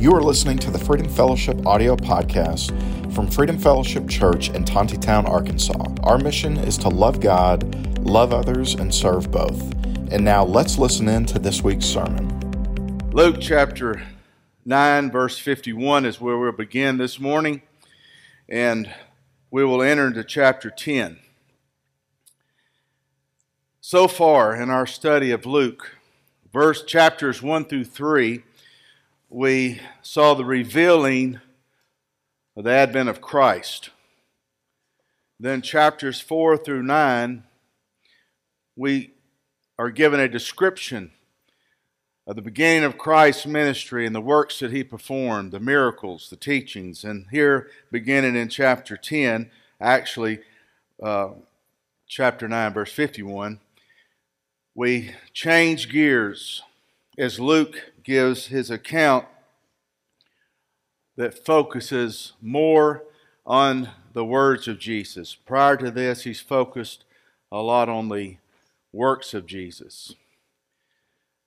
You 0.00 0.14
are 0.14 0.22
listening 0.22 0.56
to 0.60 0.70
the 0.70 0.78
Freedom 0.78 1.10
Fellowship 1.10 1.66
audio 1.66 1.94
podcast 1.94 2.72
from 3.14 3.30
Freedom 3.30 3.58
Fellowship 3.58 4.08
Church 4.08 4.48
in 4.48 4.64
Tontitown, 4.64 5.28
Arkansas. 5.28 5.94
Our 6.04 6.16
mission 6.16 6.56
is 6.56 6.78
to 6.78 6.88
love 6.88 7.20
God, 7.20 7.98
love 7.98 8.32
others, 8.32 8.72
and 8.72 8.94
serve 8.94 9.30
both. 9.30 9.60
And 10.10 10.24
now 10.24 10.42
let's 10.42 10.78
listen 10.78 11.06
in 11.06 11.26
to 11.26 11.38
this 11.38 11.62
week's 11.62 11.84
sermon. 11.84 12.30
Luke 13.10 13.36
chapter 13.42 14.02
9, 14.64 15.10
verse 15.10 15.36
51 15.36 16.06
is 16.06 16.18
where 16.18 16.38
we'll 16.38 16.52
begin 16.52 16.96
this 16.96 17.20
morning, 17.20 17.60
and 18.48 18.90
we 19.50 19.66
will 19.66 19.82
enter 19.82 20.06
into 20.06 20.24
chapter 20.24 20.70
10. 20.70 21.18
So 23.82 24.08
far 24.08 24.56
in 24.56 24.70
our 24.70 24.86
study 24.86 25.30
of 25.30 25.44
Luke, 25.44 25.96
verse 26.54 26.82
chapters 26.84 27.42
1 27.42 27.66
through 27.66 27.84
3, 27.84 28.44
we 29.30 29.80
saw 30.02 30.34
the 30.34 30.44
revealing 30.44 31.40
of 32.56 32.64
the 32.64 32.72
advent 32.72 33.08
of 33.08 33.20
Christ. 33.20 33.90
Then, 35.38 35.62
chapters 35.62 36.20
4 36.20 36.58
through 36.58 36.82
9, 36.82 37.44
we 38.76 39.12
are 39.78 39.90
given 39.90 40.18
a 40.18 40.28
description 40.28 41.12
of 42.26 42.34
the 42.34 42.42
beginning 42.42 42.82
of 42.82 42.98
Christ's 42.98 43.46
ministry 43.46 44.04
and 44.04 44.14
the 44.14 44.20
works 44.20 44.58
that 44.58 44.72
he 44.72 44.82
performed, 44.82 45.52
the 45.52 45.60
miracles, 45.60 46.28
the 46.28 46.36
teachings. 46.36 47.04
And 47.04 47.26
here, 47.30 47.70
beginning 47.92 48.34
in 48.34 48.48
chapter 48.48 48.96
10, 48.96 49.48
actually, 49.80 50.40
uh, 51.00 51.30
chapter 52.08 52.48
9, 52.48 52.72
verse 52.72 52.92
51, 52.92 53.60
we 54.74 55.12
change 55.32 55.88
gears 55.88 56.62
as 57.16 57.38
Luke 57.38 57.92
gives 58.10 58.48
his 58.48 58.72
account 58.72 59.24
that 61.16 61.46
focuses 61.46 62.32
more 62.42 63.04
on 63.46 63.88
the 64.14 64.24
words 64.24 64.66
of 64.66 64.80
Jesus. 64.80 65.36
Prior 65.36 65.76
to 65.76 65.92
this, 65.92 66.24
he's 66.24 66.40
focused 66.40 67.04
a 67.52 67.58
lot 67.58 67.88
on 67.88 68.08
the 68.08 68.36
works 68.92 69.32
of 69.32 69.46
Jesus. 69.46 70.12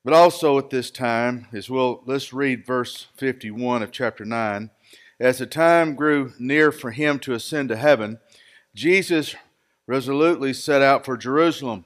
But 0.06 0.14
also 0.14 0.58
at 0.58 0.70
this 0.70 0.90
time, 0.90 1.48
as 1.52 1.70
well, 1.70 2.02
let's 2.06 2.32
read 2.32 2.66
verse 2.66 3.08
51 3.18 3.84
of 3.84 3.92
chapter 3.92 4.24
9. 4.24 4.70
As 5.20 5.40
the 5.40 5.46
time 5.46 5.96
grew 5.96 6.32
near 6.40 6.72
for 6.72 6.92
him 6.92 7.20
to 7.20 7.34
ascend 7.34 7.68
to 7.70 7.76
heaven, 7.76 8.20
Jesus 8.74 9.36
resolutely 9.86 10.54
set 10.54 10.82
out 10.82 11.04
for 11.04 11.18
Jerusalem 11.18 11.84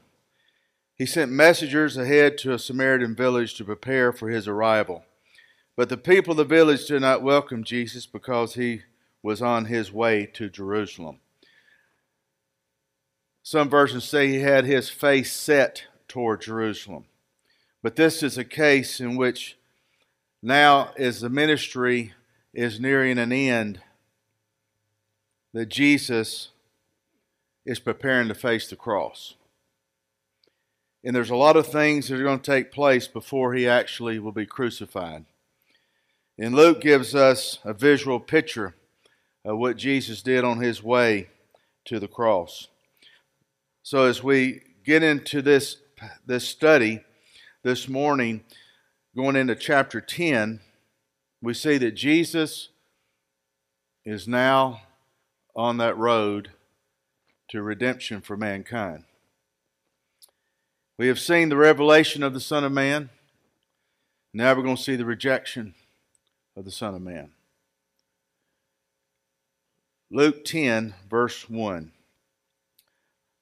he 0.97 1.05
sent 1.05 1.31
messengers 1.31 1.95
ahead 1.95 2.37
to 2.39 2.53
a 2.53 2.59
Samaritan 2.59 3.15
village 3.15 3.53
to 3.55 3.63
prepare 3.63 4.11
for 4.11 4.29
his 4.29 4.47
arrival. 4.47 5.05
But 5.75 5.89
the 5.89 5.97
people 5.97 6.31
of 6.31 6.37
the 6.37 6.43
village 6.43 6.87
did 6.87 7.01
not 7.01 7.21
welcome 7.21 7.63
Jesus 7.63 8.07
because 8.07 8.55
he 8.55 8.81
was 9.21 9.41
on 9.41 9.65
his 9.65 9.91
way 9.91 10.25
to 10.33 10.49
Jerusalem. 10.49 11.19
Some 13.43 13.69
versions 13.69 14.03
say 14.03 14.27
he 14.27 14.39
had 14.41 14.65
his 14.65 14.89
face 14.89 15.31
set 15.31 15.83
toward 16.07 16.41
Jerusalem. 16.41 17.05
But 17.83 17.95
this 17.95 18.23
is 18.23 18.37
a 18.37 18.43
case 18.43 18.99
in 18.99 19.15
which 19.15 19.55
now, 20.41 20.91
as 20.97 21.21
the 21.21 21.29
ministry 21.29 22.13
is 22.53 22.79
nearing 22.79 23.17
an 23.17 23.31
end, 23.31 23.81
that 25.53 25.67
Jesus 25.67 26.49
is 27.65 27.79
preparing 27.79 28.27
to 28.27 28.35
face 28.35 28.69
the 28.69 28.75
cross. 28.75 29.35
And 31.03 31.15
there's 31.15 31.29
a 31.29 31.35
lot 31.35 31.55
of 31.55 31.67
things 31.67 32.07
that 32.07 32.19
are 32.19 32.23
going 32.23 32.39
to 32.39 32.51
take 32.51 32.71
place 32.71 33.07
before 33.07 33.53
he 33.53 33.67
actually 33.67 34.19
will 34.19 34.31
be 34.31 34.45
crucified. 34.45 35.25
And 36.37 36.53
Luke 36.53 36.81
gives 36.81 37.15
us 37.15 37.59
a 37.63 37.73
visual 37.73 38.19
picture 38.19 38.75
of 39.45 39.57
what 39.57 39.77
Jesus 39.77 40.21
did 40.21 40.43
on 40.43 40.59
his 40.59 40.83
way 40.83 41.29
to 41.85 41.99
the 41.99 42.07
cross. 42.07 42.67
So 43.81 44.03
as 44.03 44.21
we 44.21 44.61
get 44.85 45.03
into 45.03 45.41
this, 45.41 45.77
this 46.25 46.47
study 46.47 47.01
this 47.63 47.87
morning, 47.87 48.43
going 49.15 49.35
into 49.35 49.55
chapter 49.55 50.01
10, 50.01 50.59
we 51.41 51.53
see 51.53 51.77
that 51.77 51.91
Jesus 51.91 52.69
is 54.05 54.27
now 54.27 54.81
on 55.55 55.77
that 55.77 55.97
road 55.97 56.51
to 57.49 57.61
redemption 57.61 58.21
for 58.21 58.37
mankind. 58.37 59.05
We 60.97 61.09
have 61.09 61.19
seen 61.19 61.49
the 61.49 61.57
revelation 61.57 62.23
of 62.23 62.33
the 62.33 62.39
Son 62.39 62.63
of 62.63 62.71
Man. 62.71 63.11
Now 64.33 64.55
we're 64.55 64.63
going 64.63 64.77
to 64.77 64.81
see 64.81 64.95
the 64.95 65.05
rejection 65.05 65.75
of 66.55 66.65
the 66.65 66.71
Son 66.71 66.95
of 66.95 67.03
Man. 67.03 67.29
Luke 70.09 70.43
10, 70.43 70.95
verse 71.07 71.47
1. 71.47 71.91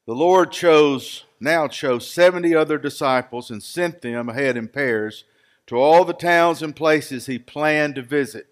The 0.05 0.13
Lord 0.13 0.51
chose, 0.51 1.23
now 1.39 1.69
chose 1.69 2.09
70 2.09 2.53
other 2.53 2.77
disciples 2.77 3.49
and 3.49 3.63
sent 3.63 4.01
them 4.01 4.27
ahead 4.27 4.57
in 4.57 4.67
pairs 4.67 5.23
to 5.67 5.77
all 5.77 6.03
the 6.03 6.13
towns 6.13 6.61
and 6.61 6.75
places 6.75 7.25
he 7.25 7.39
planned 7.39 7.95
to 7.95 8.01
visit. 8.01 8.47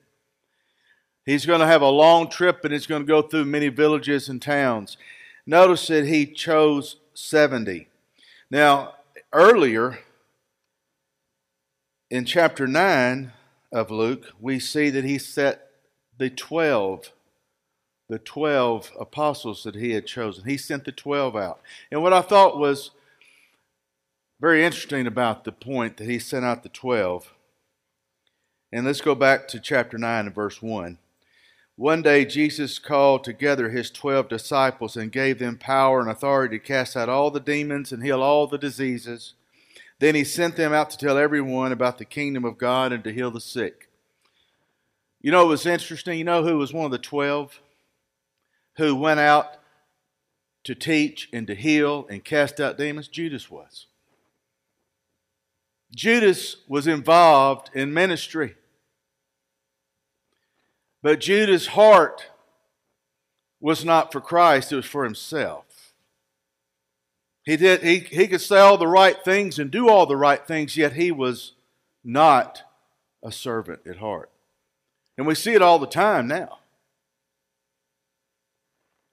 He's 1.25 1.45
going 1.45 1.59
to 1.59 1.67
have 1.67 1.81
a 1.81 1.89
long 1.89 2.29
trip 2.29 2.63
and 2.63 2.71
he's 2.71 2.87
going 2.87 3.01
to 3.01 3.07
go 3.07 3.21
through 3.21 3.45
many 3.45 3.67
villages 3.67 4.29
and 4.29 4.41
towns. 4.41 4.95
Notice 5.45 5.87
that 5.87 6.07
he 6.07 6.25
chose 6.25 6.95
70. 7.13 7.89
Now, 8.53 8.93
earlier 9.33 9.97
in 12.11 12.23
chapter 12.23 12.67
9 12.67 13.31
of 13.71 13.89
Luke, 13.89 14.27
we 14.39 14.59
see 14.59 14.91
that 14.91 15.03
he 15.03 15.17
set 15.17 15.71
the 16.19 16.29
12 16.29 17.11
the 18.09 18.19
12 18.19 18.91
apostles 18.99 19.63
that 19.63 19.73
he 19.73 19.93
had 19.93 20.05
chosen. 20.05 20.45
He 20.45 20.57
sent 20.57 20.85
the 20.85 20.91
12 20.91 21.35
out. 21.35 21.61
And 21.89 22.03
what 22.03 22.13
I 22.13 22.21
thought 22.21 22.59
was 22.59 22.91
very 24.39 24.63
interesting 24.63 25.07
about 25.07 25.45
the 25.45 25.51
point 25.51 25.97
that 25.97 26.07
he 26.07 26.19
sent 26.19 26.45
out 26.45 26.61
the 26.61 26.69
12. 26.69 27.33
And 28.71 28.85
let's 28.85 29.01
go 29.01 29.15
back 29.15 29.47
to 29.47 29.59
chapter 29.59 29.97
9 29.97 30.27
and 30.27 30.35
verse 30.35 30.61
1. 30.61 30.99
One 31.75 32.03
day 32.03 32.23
Jesus 32.25 32.77
called 32.77 33.23
together 33.23 33.69
his 33.69 33.89
twelve 33.89 34.29
disciples 34.29 34.95
and 34.95 35.11
gave 35.11 35.39
them 35.39 35.57
power 35.57 36.01
and 36.01 36.09
authority 36.09 36.59
to 36.59 36.63
cast 36.63 36.95
out 36.95 37.09
all 37.09 37.31
the 37.31 37.39
demons 37.39 37.91
and 37.91 38.03
heal 38.03 38.21
all 38.21 38.45
the 38.45 38.59
diseases. 38.59 39.33
Then 39.99 40.13
he 40.13 40.23
sent 40.23 40.55
them 40.55 40.71
out 40.71 40.91
to 40.91 40.97
tell 40.97 41.17
everyone 41.17 41.71
about 41.71 41.97
the 41.97 42.05
kingdom 42.05 42.45
of 42.45 42.57
God 42.57 42.91
and 42.91 43.03
to 43.03 43.13
heal 43.13 43.31
the 43.31 43.41
sick. 43.41 43.89
You 45.19 45.31
know, 45.31 45.45
it 45.45 45.47
was 45.47 45.65
interesting. 45.65 46.17
You 46.17 46.25
know 46.25 46.43
who 46.43 46.57
was 46.57 46.73
one 46.73 46.85
of 46.85 46.91
the 46.91 46.97
twelve 46.97 47.59
who 48.77 48.95
went 48.95 49.19
out 49.19 49.57
to 50.65 50.75
teach 50.75 51.29
and 51.33 51.47
to 51.47 51.55
heal 51.55 52.05
and 52.09 52.23
cast 52.23 52.59
out 52.59 52.77
demons? 52.77 53.07
Judas 53.07 53.49
was. 53.49 53.87
Judas 55.95 56.57
was 56.67 56.85
involved 56.85 57.69
in 57.73 57.93
ministry. 57.93 58.55
But 61.03 61.19
Judas' 61.19 61.67
heart 61.67 62.27
was 63.59 63.83
not 63.85 64.11
for 64.11 64.21
Christ, 64.21 64.71
it 64.71 64.77
was 64.77 64.85
for 64.85 65.03
himself. 65.03 65.65
He, 67.45 67.57
did, 67.57 67.83
he, 67.83 67.99
he 67.99 68.27
could 68.27 68.39
say 68.39 68.57
all 68.57 68.77
the 68.77 68.87
right 68.87 69.21
things 69.23 69.59
and 69.59 69.69
do 69.69 69.89
all 69.89 70.05
the 70.05 70.15
right 70.15 70.45
things, 70.47 70.77
yet 70.77 70.93
he 70.93 71.11
was 71.11 71.53
not 72.05 72.63
a 73.21 73.33
servant 73.33 73.81
at 73.85 73.97
heart. 73.97 74.31
And 75.17 75.27
we 75.27 75.35
see 75.35 75.53
it 75.53 75.61
all 75.61 75.77
the 75.77 75.87
time 75.87 76.25
now. 76.27 76.59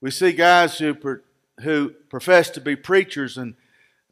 We 0.00 0.12
see 0.12 0.32
guys 0.32 0.78
who, 0.78 0.96
who 1.60 1.90
profess 2.08 2.50
to 2.50 2.60
be 2.60 2.76
preachers 2.76 3.36
and 3.36 3.54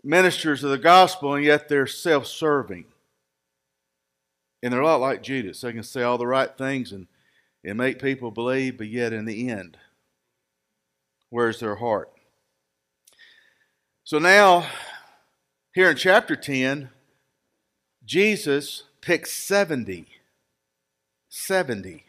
ministers 0.02 0.64
of 0.64 0.70
the 0.70 0.78
gospel, 0.78 1.34
and 1.34 1.44
yet 1.44 1.68
they're 1.68 1.86
self 1.86 2.26
serving. 2.26 2.86
And 4.64 4.72
they're 4.72 4.80
a 4.80 4.86
lot 4.86 5.00
like 5.00 5.22
Judas. 5.22 5.60
They 5.60 5.72
can 5.72 5.84
say 5.84 6.02
all 6.02 6.18
the 6.18 6.26
right 6.26 6.58
things 6.58 6.90
and 6.90 7.06
and 7.64 7.76
make 7.76 8.00
people 8.00 8.30
believe, 8.30 8.78
but 8.78 8.88
yet 8.88 9.12
in 9.12 9.24
the 9.24 9.48
end, 9.48 9.76
where's 11.30 11.60
their 11.60 11.76
heart? 11.76 12.10
So 14.04 14.18
now, 14.18 14.66
here 15.74 15.90
in 15.90 15.96
chapter 15.96 16.34
10, 16.34 16.90
Jesus 18.04 18.84
picks 19.00 19.32
70. 19.32 20.06
70. 21.28 22.04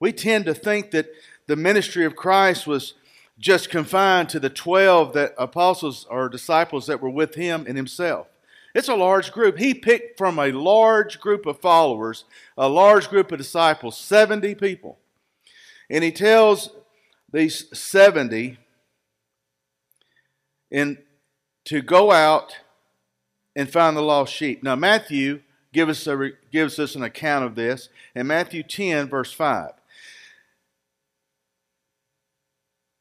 We 0.00 0.12
tend 0.12 0.44
to 0.46 0.54
think 0.54 0.90
that 0.90 1.06
the 1.46 1.56
ministry 1.56 2.04
of 2.04 2.16
Christ 2.16 2.66
was 2.66 2.94
just 3.38 3.70
confined 3.70 4.28
to 4.30 4.40
the 4.40 4.50
12 4.50 5.12
that 5.14 5.34
apostles 5.38 6.06
or 6.10 6.28
disciples 6.28 6.86
that 6.86 7.00
were 7.00 7.10
with 7.10 7.34
him 7.34 7.64
and 7.66 7.76
himself. 7.76 8.28
It's 8.74 8.88
a 8.88 8.94
large 8.94 9.30
group. 9.30 9.58
He 9.58 9.72
picked 9.72 10.18
from 10.18 10.38
a 10.38 10.50
large 10.50 11.20
group 11.20 11.46
of 11.46 11.60
followers, 11.60 12.24
a 12.58 12.68
large 12.68 13.08
group 13.08 13.30
of 13.30 13.38
disciples, 13.38 13.96
70 13.96 14.56
people. 14.56 14.98
And 15.88 16.02
he 16.02 16.10
tells 16.10 16.70
these 17.32 17.66
70 17.76 18.58
in, 20.70 20.98
to 21.66 21.82
go 21.82 22.10
out 22.10 22.58
and 23.54 23.70
find 23.70 23.96
the 23.96 24.02
lost 24.02 24.32
sheep. 24.32 24.62
Now, 24.64 24.74
Matthew 24.74 25.42
give 25.72 25.88
us 25.88 26.06
a, 26.08 26.30
gives 26.50 26.78
us 26.80 26.96
an 26.96 27.04
account 27.04 27.44
of 27.44 27.54
this 27.54 27.88
in 28.14 28.26
Matthew 28.26 28.64
10, 28.64 29.08
verse 29.08 29.32
5. 29.32 29.70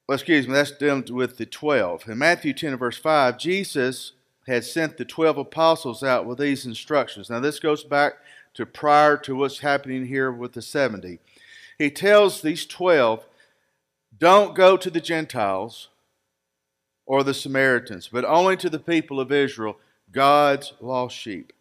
Well, 0.08 0.16
excuse 0.16 0.48
me, 0.48 0.54
that's 0.54 0.72
dealing 0.72 1.06
with 1.10 1.38
the 1.38 1.46
12. 1.48 2.10
In 2.10 2.18
Matthew 2.20 2.54
10, 2.54 2.76
verse 2.78 2.98
5, 2.98 3.40
Jesus 3.40 4.12
had 4.48 4.64
sent 4.64 4.98
the 4.98 5.06
12 5.06 5.38
apostles 5.38 6.04
out 6.04 6.26
with 6.26 6.38
these 6.38 6.66
instructions. 6.66 7.30
Now, 7.30 7.40
this 7.40 7.60
goes 7.60 7.84
back 7.84 8.14
to 8.56 8.66
prior 8.66 9.18
to 9.18 9.36
what's 9.36 9.60
happening 9.60 10.06
here 10.06 10.32
with 10.32 10.54
the 10.54 10.62
70. 10.62 11.20
He 11.78 11.90
tells 11.90 12.42
these 12.42 12.66
12, 12.66 13.26
don't 14.18 14.56
go 14.56 14.78
to 14.78 14.90
the 14.90 15.02
Gentiles 15.02 15.90
or 17.06 17.24
the 17.24 17.34
Samaritans, 17.34 18.10
but 18.12 18.26
only 18.26 18.56
to 18.58 18.70
the 18.70 18.80
people 18.80 19.20
of 19.20 19.32
Israel, 19.32 19.78
God's 20.12 20.74
lost 20.80 21.16
sheep. 21.16 21.52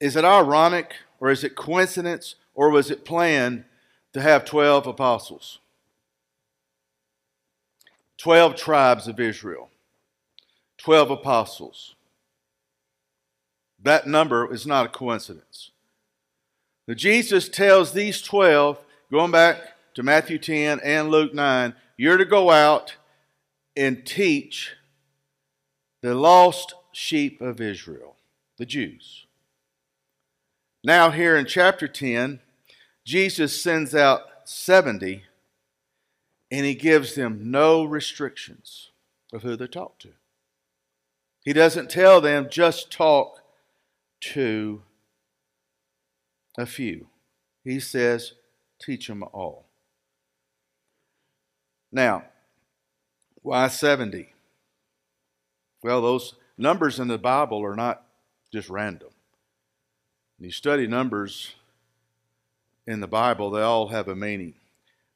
Is 0.00 0.16
it 0.16 0.24
ironic 0.24 0.94
or 1.20 1.30
is 1.30 1.44
it 1.44 1.54
coincidence 1.54 2.36
or 2.54 2.70
was 2.70 2.90
it 2.90 3.04
planned 3.04 3.64
to 4.12 4.20
have 4.20 4.44
12 4.44 4.86
apostles? 4.86 5.58
12 8.18 8.56
tribes 8.56 9.08
of 9.08 9.20
Israel, 9.20 9.70
12 10.78 11.10
apostles. 11.10 11.94
That 13.82 14.06
number 14.06 14.52
is 14.52 14.66
not 14.66 14.86
a 14.86 14.90
coincidence. 14.90 15.70
Now, 16.88 16.94
Jesus 16.94 17.48
tells 17.48 17.92
these 17.92 18.22
12, 18.22 18.78
going 19.10 19.30
back 19.30 19.58
to 19.94 20.02
Matthew 20.02 20.38
10 20.38 20.80
and 20.80 21.10
Luke 21.10 21.34
9, 21.34 21.74
you're 21.96 22.16
to 22.16 22.24
go 22.24 22.50
out 22.50 22.96
and 23.76 24.04
teach 24.06 24.74
the 26.02 26.14
lost 26.14 26.74
sheep 26.92 27.40
of 27.40 27.60
Israel, 27.60 28.16
the 28.56 28.66
Jews. 28.66 29.26
Now, 30.82 31.10
here 31.10 31.36
in 31.36 31.46
chapter 31.46 31.88
10, 31.88 32.40
Jesus 33.04 33.60
sends 33.60 33.94
out 33.94 34.22
70 34.44 35.24
and 36.50 36.64
he 36.64 36.74
gives 36.74 37.14
them 37.14 37.50
no 37.50 37.84
restrictions 37.84 38.90
of 39.32 39.42
who 39.42 39.56
they 39.56 39.66
talk 39.66 39.98
to. 40.00 40.10
He 41.44 41.52
doesn't 41.52 41.90
tell 41.90 42.20
them 42.20 42.48
just 42.50 42.90
talk 42.90 43.40
to 44.20 44.82
a 46.58 46.66
few. 46.66 47.08
He 47.62 47.80
says, 47.80 48.32
teach 48.80 49.08
them 49.08 49.22
all. 49.32 49.66
Now, 51.92 52.24
why 53.42 53.68
70? 53.68 54.32
Well, 55.82 56.02
those 56.02 56.34
numbers 56.58 56.98
in 56.98 57.08
the 57.08 57.18
Bible 57.18 57.64
are 57.64 57.76
not 57.76 58.02
just 58.52 58.68
random. 58.68 59.10
When 60.38 60.46
you 60.46 60.52
study 60.52 60.86
numbers 60.86 61.54
in 62.86 63.00
the 63.00 63.06
Bible, 63.06 63.50
they 63.50 63.62
all 63.62 63.88
have 63.88 64.08
a 64.08 64.16
meaning. 64.16 64.54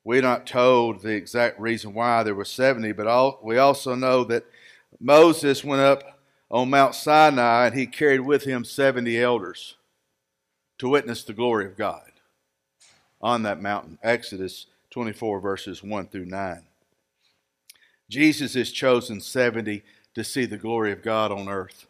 We're 0.05 0.23
not 0.23 0.47
told 0.47 1.03
the 1.03 1.13
exact 1.13 1.61
reason 1.61 1.93
why 1.93 2.23
there 2.23 2.35
were 2.35 2.45
70, 2.45 2.93
but 2.93 3.07
all, 3.07 3.39
we 3.43 3.59
also 3.59 3.95
know 3.95 4.25
that 4.25 4.47
Moses 4.99 5.63
went 5.63 5.83
up 5.83 6.21
on 6.51 6.71
Mount 6.71 6.95
Sinai 6.95 7.67
and 7.67 7.75
he 7.75 7.87
carried 7.87 8.21
with 8.21 8.45
him 8.45 8.65
70 8.65 9.21
elders 9.21 9.77
to 10.79 10.89
witness 10.89 11.23
the 11.23 11.35
glory 11.35 11.67
of 11.67 11.77
God 11.77 12.11
on 13.21 13.43
that 13.43 13.61
mountain. 13.61 13.99
Exodus 14.03 14.67
24, 14.91 15.41
verses 15.41 15.83
1 15.83 16.09
through 16.09 16.27
9. 16.27 16.63
Jesus 18.09 18.55
has 18.55 18.73
chosen 18.73 19.21
70 19.21 19.83
to 20.15 20.25
see 20.25 20.47
the 20.47 20.57
glory 20.57 20.91
of 20.91 21.03
God 21.03 21.31
on 21.31 21.49
earth 21.49 21.87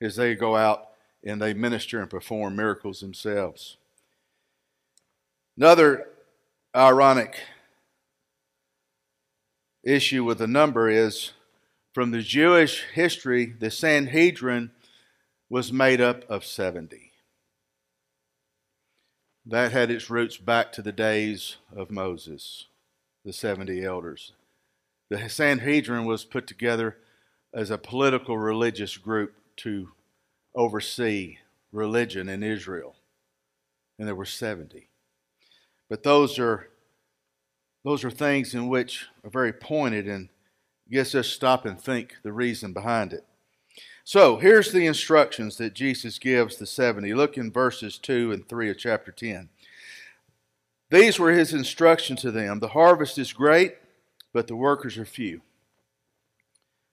as 0.00 0.16
they 0.16 0.34
go 0.34 0.56
out 0.56 0.88
and 1.22 1.40
they 1.40 1.54
minister 1.54 2.00
and 2.00 2.10
perform 2.10 2.56
miracles 2.56 3.00
themselves. 3.00 3.76
Another 5.56 6.08
ironic 6.74 7.40
issue 9.84 10.24
with 10.24 10.38
the 10.38 10.46
number 10.46 10.88
is 10.88 11.32
from 11.94 12.10
the 12.10 12.22
Jewish 12.22 12.84
history, 12.94 13.46
the 13.58 13.70
Sanhedrin 13.70 14.70
was 15.48 15.72
made 15.72 16.00
up 16.00 16.28
of 16.28 16.44
70. 16.44 17.12
That 19.46 19.72
had 19.72 19.90
its 19.90 20.10
roots 20.10 20.36
back 20.36 20.72
to 20.72 20.82
the 20.82 20.92
days 20.92 21.56
of 21.74 21.90
Moses, 21.90 22.66
the 23.24 23.32
70 23.32 23.82
elders. 23.82 24.32
The 25.08 25.28
Sanhedrin 25.28 26.04
was 26.04 26.24
put 26.24 26.46
together 26.46 26.98
as 27.54 27.70
a 27.70 27.78
political 27.78 28.36
religious 28.36 28.98
group 28.98 29.34
to 29.56 29.88
oversee 30.54 31.38
religion 31.72 32.28
in 32.28 32.42
Israel. 32.42 32.96
And 33.98 34.06
there 34.06 34.14
were 34.14 34.26
70. 34.26 34.87
But 35.88 36.02
those 36.02 36.38
are 36.38 36.68
those 37.84 38.04
are 38.04 38.10
things 38.10 38.54
in 38.54 38.68
which 38.68 39.06
are 39.24 39.30
very 39.30 39.52
pointed 39.52 40.06
and 40.06 40.28
gets 40.90 41.14
us 41.14 41.28
stop 41.28 41.64
and 41.64 41.80
think 41.80 42.16
the 42.22 42.32
reason 42.32 42.72
behind 42.72 43.12
it. 43.12 43.24
So 44.04 44.36
here's 44.36 44.72
the 44.72 44.86
instructions 44.86 45.56
that 45.58 45.74
Jesus 45.74 46.18
gives 46.18 46.56
the 46.56 46.66
70. 46.66 47.12
Look 47.14 47.36
in 47.36 47.52
verses 47.52 47.98
2 47.98 48.32
and 48.32 48.48
3 48.48 48.70
of 48.70 48.78
chapter 48.78 49.12
10. 49.12 49.48
These 50.90 51.18
were 51.18 51.32
his 51.32 51.52
instructions 51.52 52.22
to 52.22 52.30
them. 52.30 52.60
The 52.60 52.68
harvest 52.68 53.18
is 53.18 53.32
great, 53.32 53.76
but 54.32 54.46
the 54.46 54.56
workers 54.56 54.96
are 54.96 55.04
few. 55.04 55.42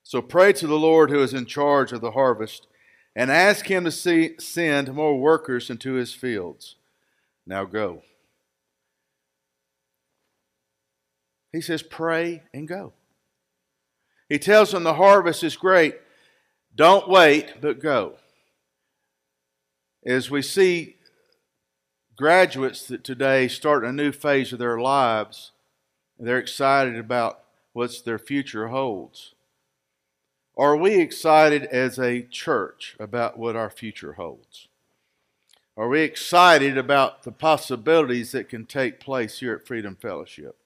So 0.03 0.21
pray 0.21 0.53
to 0.53 0.67
the 0.67 0.77
Lord 0.77 1.09
who 1.09 1.21
is 1.23 1.33
in 1.33 1.45
charge 1.45 1.91
of 1.91 2.01
the 2.01 2.11
harvest 2.11 2.67
and 3.15 3.31
ask 3.31 3.65
him 3.67 3.85
to 3.85 3.91
see, 3.91 4.35
send 4.37 4.93
more 4.93 5.17
workers 5.17 5.69
into 5.69 5.93
his 5.93 6.13
fields. 6.13 6.75
Now 7.47 7.63
go. 7.63 8.03
He 11.55 11.61
says, 11.61 11.81
pray 11.81 12.43
and 12.53 12.67
go. 12.67 12.91
He 14.27 14.37
tells 14.37 14.71
them 14.71 14.83
the 14.83 14.95
harvest 14.95 15.41
is 15.41 15.55
great. 15.55 15.95
Don't 16.75 17.07
wait, 17.07 17.61
but 17.61 17.79
go. 17.79 18.17
As 20.05 20.29
we 20.29 20.41
see 20.41 20.97
graduates 22.17 22.85
that 22.87 23.05
today 23.05 23.47
start 23.47 23.85
a 23.85 23.93
new 23.93 24.11
phase 24.11 24.51
of 24.51 24.59
their 24.59 24.79
lives, 24.79 25.53
they're 26.19 26.39
excited 26.39 26.97
about 26.97 27.39
what 27.71 28.03
their 28.03 28.19
future 28.19 28.67
holds. 28.67 29.33
Are 30.57 30.75
we 30.75 30.99
excited 30.99 31.63
as 31.63 31.97
a 31.97 32.23
church 32.23 32.97
about 32.99 33.39
what 33.39 33.55
our 33.55 33.69
future 33.69 34.13
holds? 34.13 34.67
Are 35.77 35.87
we 35.87 36.01
excited 36.01 36.77
about 36.77 37.23
the 37.23 37.31
possibilities 37.31 38.33
that 38.33 38.49
can 38.49 38.65
take 38.65 38.99
place 38.99 39.39
here 39.39 39.53
at 39.53 39.65
Freedom 39.65 39.95
Fellowship? 39.95 40.57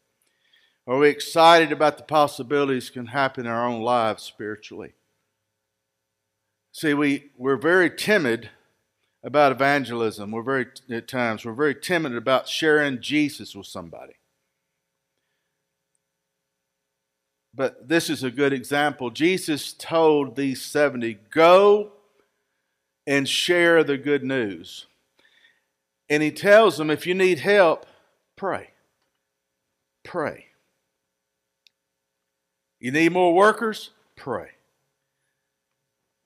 Are 0.89 0.97
we 0.97 1.09
excited 1.09 1.71
about 1.71 1.97
the 1.97 2.03
possibilities 2.03 2.89
can 2.89 3.05
happen 3.05 3.45
in 3.45 3.51
our 3.51 3.67
own 3.67 3.83
lives 3.83 4.23
spiritually? 4.23 4.93
See, 6.71 6.95
we, 6.95 7.29
we're 7.37 7.57
very 7.57 7.91
timid 7.91 8.49
about 9.23 9.51
evangelism. 9.51 10.31
We're 10.31 10.41
very, 10.41 10.65
at 10.89 11.07
times, 11.07 11.45
we're 11.45 11.53
very 11.53 11.75
timid 11.75 12.15
about 12.15 12.47
sharing 12.47 13.01
Jesus 13.01 13.53
with 13.53 13.67
somebody. 13.67 14.13
But 17.53 17.87
this 17.87 18.09
is 18.09 18.23
a 18.23 18.31
good 18.31 18.51
example. 18.51 19.11
Jesus 19.11 19.73
told 19.73 20.35
these 20.35 20.59
70, 20.63 21.19
Go 21.29 21.91
and 23.05 23.29
share 23.29 23.83
the 23.83 23.99
good 23.99 24.23
news. 24.23 24.87
And 26.09 26.23
he 26.23 26.31
tells 26.31 26.77
them, 26.79 26.89
If 26.89 27.05
you 27.05 27.13
need 27.13 27.37
help, 27.37 27.85
pray. 28.35 28.71
Pray. 30.03 30.48
You 32.79 32.91
need 32.91 33.11
more 33.11 33.33
workers? 33.33 33.91
Pray. 34.15 34.51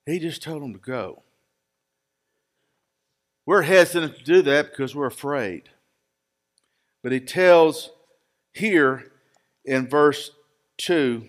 He 0.05 0.19
just 0.19 0.43
told 0.43 0.61
them 0.61 0.73
to 0.73 0.79
go. 0.79 1.23
We're 3.45 3.63
hesitant 3.63 4.17
to 4.17 4.23
do 4.23 4.41
that 4.43 4.69
because 4.69 4.95
we're 4.95 5.07
afraid. 5.07 5.69
But 7.01 7.11
he 7.11 7.19
tells 7.19 7.91
here 8.53 9.11
in 9.65 9.87
verse 9.87 10.31
2 10.77 11.27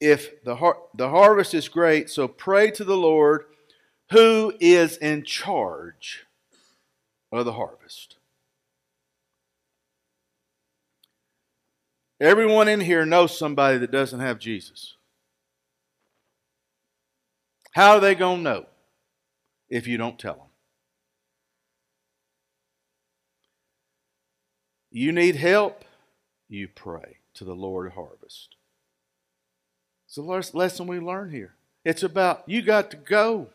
if 0.00 0.42
the, 0.44 0.56
har- 0.56 0.78
the 0.94 1.10
harvest 1.10 1.52
is 1.52 1.68
great, 1.68 2.08
so 2.08 2.26
pray 2.26 2.70
to 2.70 2.84
the 2.84 2.96
Lord 2.96 3.44
who 4.10 4.54
is 4.58 4.96
in 4.96 5.24
charge 5.24 6.24
of 7.30 7.44
the 7.44 7.52
harvest. 7.52 8.16
Everyone 12.20 12.68
in 12.68 12.80
here 12.80 13.06
knows 13.06 13.36
somebody 13.36 13.78
that 13.78 13.90
doesn't 13.90 14.20
have 14.20 14.38
Jesus. 14.38 14.94
How 17.72 17.92
are 17.92 18.00
they 18.00 18.14
going 18.14 18.38
to 18.38 18.42
know 18.42 18.66
if 19.68 19.86
you 19.86 19.96
don't 19.96 20.18
tell 20.18 20.34
them? 20.34 20.42
You 24.90 25.12
need 25.12 25.36
help, 25.36 25.84
you 26.48 26.68
pray 26.68 27.18
to 27.34 27.44
the 27.44 27.54
Lord 27.54 27.92
harvest. 27.92 28.56
It's 30.06 30.16
the 30.16 30.22
lesson 30.22 30.88
we 30.88 30.98
learn 30.98 31.30
here. 31.30 31.54
It's 31.84 32.02
about 32.02 32.42
you 32.46 32.60
got 32.60 32.90
to 32.90 32.96
go 32.96 33.48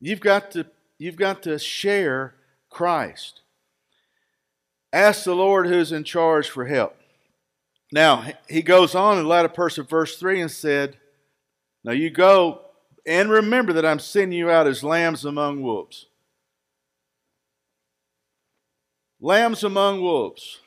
You've 0.00 0.20
got 0.20 0.50
to, 0.52 0.66
you've 0.98 1.16
got 1.16 1.42
to 1.42 1.58
share 1.58 2.34
Christ. 2.70 3.42
Ask 4.92 5.24
the 5.24 5.34
Lord 5.34 5.66
who's 5.66 5.92
in 5.92 6.04
charge 6.04 6.48
for 6.48 6.64
help. 6.64 6.96
Now, 7.92 8.24
he 8.48 8.62
goes 8.62 8.94
on 8.94 9.18
in 9.18 9.24
the 9.24 9.28
latter 9.28 9.48
part 9.48 9.76
of 9.78 9.88
verse 9.88 10.16
3 10.16 10.42
and 10.42 10.50
said, 10.50 10.96
Now 11.82 11.92
you 11.92 12.10
go 12.10 12.62
and 13.06 13.30
remember 13.30 13.72
that 13.72 13.86
I'm 13.86 13.98
sending 13.98 14.38
you 14.38 14.50
out 14.50 14.66
as 14.66 14.84
lambs 14.84 15.24
among 15.24 15.62
wolves. 15.62 16.06
Lambs 19.20 19.64
among 19.64 20.00
wolves. 20.00 20.60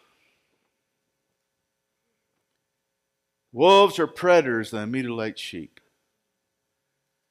Wolves 3.51 3.99
are 3.99 4.07
predators 4.07 4.71
that 4.71 4.87
mutilate 4.87 5.39
sheep. 5.39 5.79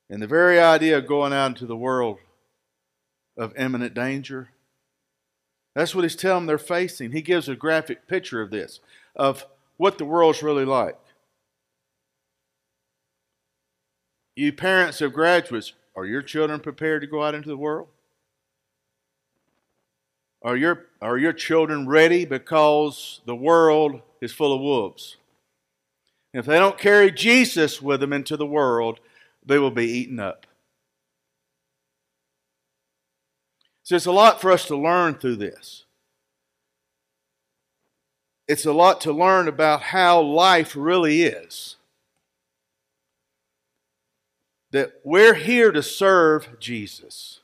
And 0.09 0.23
the 0.23 0.27
very 0.27 0.61
idea 0.61 0.99
of 0.99 1.07
going 1.07 1.33
out 1.33 1.47
into 1.47 1.67
the 1.67 1.77
world 1.77 2.19
of 3.37 3.57
imminent 3.57 3.95
danger, 3.95 4.51
that's 5.75 5.95
what 5.95 6.05
he's 6.05 6.17
telling 6.17 6.43
them 6.43 6.47
they're 6.47 6.59
facing. 6.59 7.13
He 7.13 7.23
gives 7.23 7.49
a 7.49 7.57
graphic 7.57 8.07
picture 8.07 8.41
of 8.41 8.51
this, 8.51 8.81
of 9.17 9.47
what 9.83 9.99
the 9.99 10.05
world's 10.05 10.45
really 10.45 10.65
like. 10.65 10.97
You 14.37 14.53
parents 14.53 15.01
of 15.01 15.13
graduates, 15.13 15.73
are 15.97 16.07
your 16.07 16.23
children 16.23 16.61
prepared 16.61 17.01
to 17.03 17.09
go 17.09 17.25
out 17.25 17.35
into 17.35 17.49
the 17.49 17.57
world? 17.57 17.89
Are 20.41 20.57
your, 20.57 20.87
are 21.01 21.19
your 21.19 21.33
children 21.33 21.89
ready 21.89 22.25
because 22.25 23.23
the 23.27 23.35
world 23.35 24.03
is 24.21 24.31
full 24.33 24.55
of 24.55 24.61
wolves? 24.61 25.17
If 26.33 26.47
they 26.47 26.61
don't 26.61 26.79
carry 26.79 27.11
Jesus 27.11 27.83
with 27.83 27.99
them 27.99 28.13
into 28.13 28.37
the 28.37 28.47
world, 28.47 29.01
they 29.45 29.59
will 29.59 29.73
be 29.73 29.87
eaten 29.87 30.21
up. 30.21 30.47
So 33.83 33.97
it's 33.97 34.07
a 34.07 34.13
lot 34.13 34.41
for 34.41 34.53
us 34.53 34.65
to 34.67 34.77
learn 34.77 35.15
through 35.15 35.37
this. 35.37 35.87
It's 38.53 38.67
a 38.67 38.73
lot 38.75 39.01
to 39.01 39.15
learn 39.15 39.49
about 39.49 39.81
how 39.81 40.21
life 40.21 40.77
really 40.77 41.23
is 41.23 41.77
that 44.73 44.93
we're 45.05 45.33
here 45.33 45.73
to 45.73 45.83
serve 45.83 46.61
Jesus, 46.61 47.41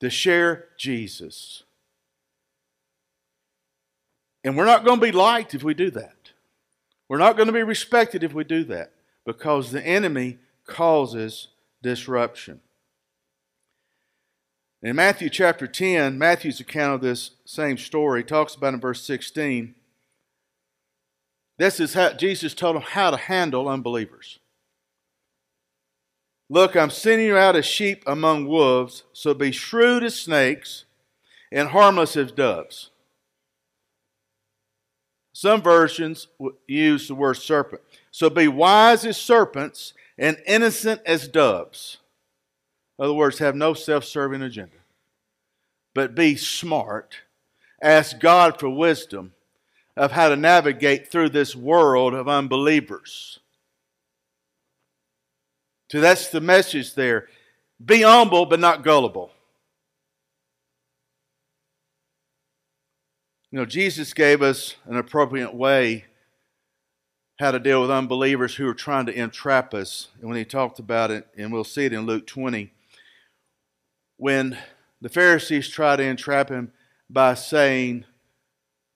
to 0.00 0.08
share 0.08 0.68
Jesus. 0.78 1.64
And 4.42 4.56
we're 4.56 4.64
not 4.64 4.86
going 4.86 4.98
to 4.98 5.04
be 5.04 5.12
liked 5.12 5.54
if 5.54 5.62
we 5.62 5.74
do 5.74 5.90
that. 5.90 6.30
We're 7.06 7.18
not 7.18 7.36
going 7.36 7.48
to 7.48 7.52
be 7.52 7.62
respected 7.62 8.24
if 8.24 8.32
we 8.32 8.44
do 8.44 8.64
that 8.64 8.92
because 9.26 9.72
the 9.72 9.86
enemy 9.86 10.38
causes 10.66 11.48
disruption. 11.82 12.62
In 14.82 14.96
Matthew 14.96 15.28
chapter 15.28 15.66
10, 15.66 16.16
Matthew's 16.16 16.60
account 16.60 16.94
of 16.94 17.00
this 17.02 17.32
same 17.44 17.76
story 17.76 18.24
talks 18.24 18.54
about 18.54 18.72
in 18.72 18.80
verse 18.80 19.02
16. 19.02 19.74
This 21.58 21.78
is 21.80 21.94
how 21.94 22.12
Jesus 22.12 22.54
told 22.54 22.76
them 22.76 22.82
how 22.82 23.10
to 23.10 23.16
handle 23.16 23.68
unbelievers. 23.68 24.38
Look, 26.50 26.76
I'm 26.76 26.90
sending 26.90 27.26
you 27.26 27.36
out 27.36 27.56
as 27.56 27.64
sheep 27.64 28.02
among 28.06 28.46
wolves, 28.46 29.04
so 29.12 29.34
be 29.34 29.50
shrewd 29.50 30.04
as 30.04 30.20
snakes 30.20 30.84
and 31.50 31.68
harmless 31.68 32.16
as 32.16 32.32
doves. 32.32 32.90
Some 35.32 35.62
versions 35.62 36.28
use 36.66 37.08
the 37.08 37.14
word 37.14 37.34
serpent. 37.34 37.82
So 38.10 38.30
be 38.30 38.46
wise 38.46 39.04
as 39.04 39.16
serpents 39.16 39.94
and 40.16 40.36
innocent 40.46 41.00
as 41.06 41.26
doves. 41.26 41.98
In 42.98 43.04
other 43.04 43.14
words, 43.14 43.38
have 43.38 43.56
no 43.56 43.74
self 43.74 44.04
serving 44.04 44.42
agenda. 44.42 44.76
But 45.94 46.14
be 46.14 46.36
smart. 46.36 47.16
Ask 47.82 48.20
God 48.20 48.60
for 48.60 48.68
wisdom 48.68 49.32
of 49.96 50.12
how 50.12 50.28
to 50.28 50.36
navigate 50.36 51.10
through 51.10 51.28
this 51.28 51.54
world 51.54 52.14
of 52.14 52.28
unbelievers. 52.28 53.38
So 55.90 56.00
that's 56.00 56.28
the 56.28 56.40
message 56.40 56.94
there. 56.94 57.28
Be 57.84 58.02
humble, 58.02 58.46
but 58.46 58.60
not 58.60 58.82
gullible. 58.82 59.30
You 63.50 63.60
know, 63.60 63.66
Jesus 63.66 64.12
gave 64.14 64.42
us 64.42 64.74
an 64.86 64.96
appropriate 64.96 65.54
way 65.54 66.06
how 67.38 67.50
to 67.50 67.58
deal 67.58 67.80
with 67.80 67.90
unbelievers 67.90 68.56
who 68.56 68.66
are 68.68 68.74
trying 68.74 69.06
to 69.06 69.16
entrap 69.16 69.74
us. 69.74 70.08
And 70.20 70.28
when 70.28 70.38
he 70.38 70.44
talked 70.44 70.78
about 70.78 71.10
it, 71.10 71.26
and 71.36 71.52
we'll 71.52 71.64
see 71.64 71.84
it 71.84 71.92
in 71.92 72.06
Luke 72.06 72.26
20, 72.26 72.72
when 74.16 74.58
the 75.00 75.08
Pharisees 75.08 75.68
try 75.68 75.96
to 75.96 76.02
entrap 76.02 76.48
him 76.48 76.72
by 77.10 77.34
saying, 77.34 78.04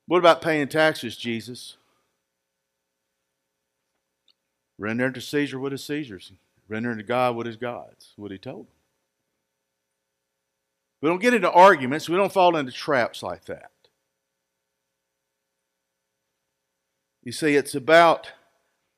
What 0.09 0.19
about 0.19 0.41
paying 0.41 0.69
taxes, 0.69 1.17
Jesus? 1.17 1.77
Render 4.79 5.11
to 5.11 5.21
Caesar 5.21 5.61
what 5.61 5.75
is 5.75 5.85
Caesar's. 5.85 6.33
Rendering 6.67 6.97
to 6.97 7.05
God 7.05 7.37
what 7.37 7.47
is 7.47 7.57
God's, 7.57 8.15
what 8.17 8.31
he 8.31 8.39
told 8.39 8.67
them. 8.67 8.75
We 11.03 11.09
don't 11.09 11.21
get 11.21 11.35
into 11.35 11.51
arguments. 11.51 12.09
We 12.09 12.17
don't 12.17 12.33
fall 12.33 12.57
into 12.57 12.73
traps 12.73 13.23
like 13.23 13.45
that. 13.45 13.71
You 17.23 17.33
see, 17.33 17.57
it's 17.57 17.75
about 17.75 18.33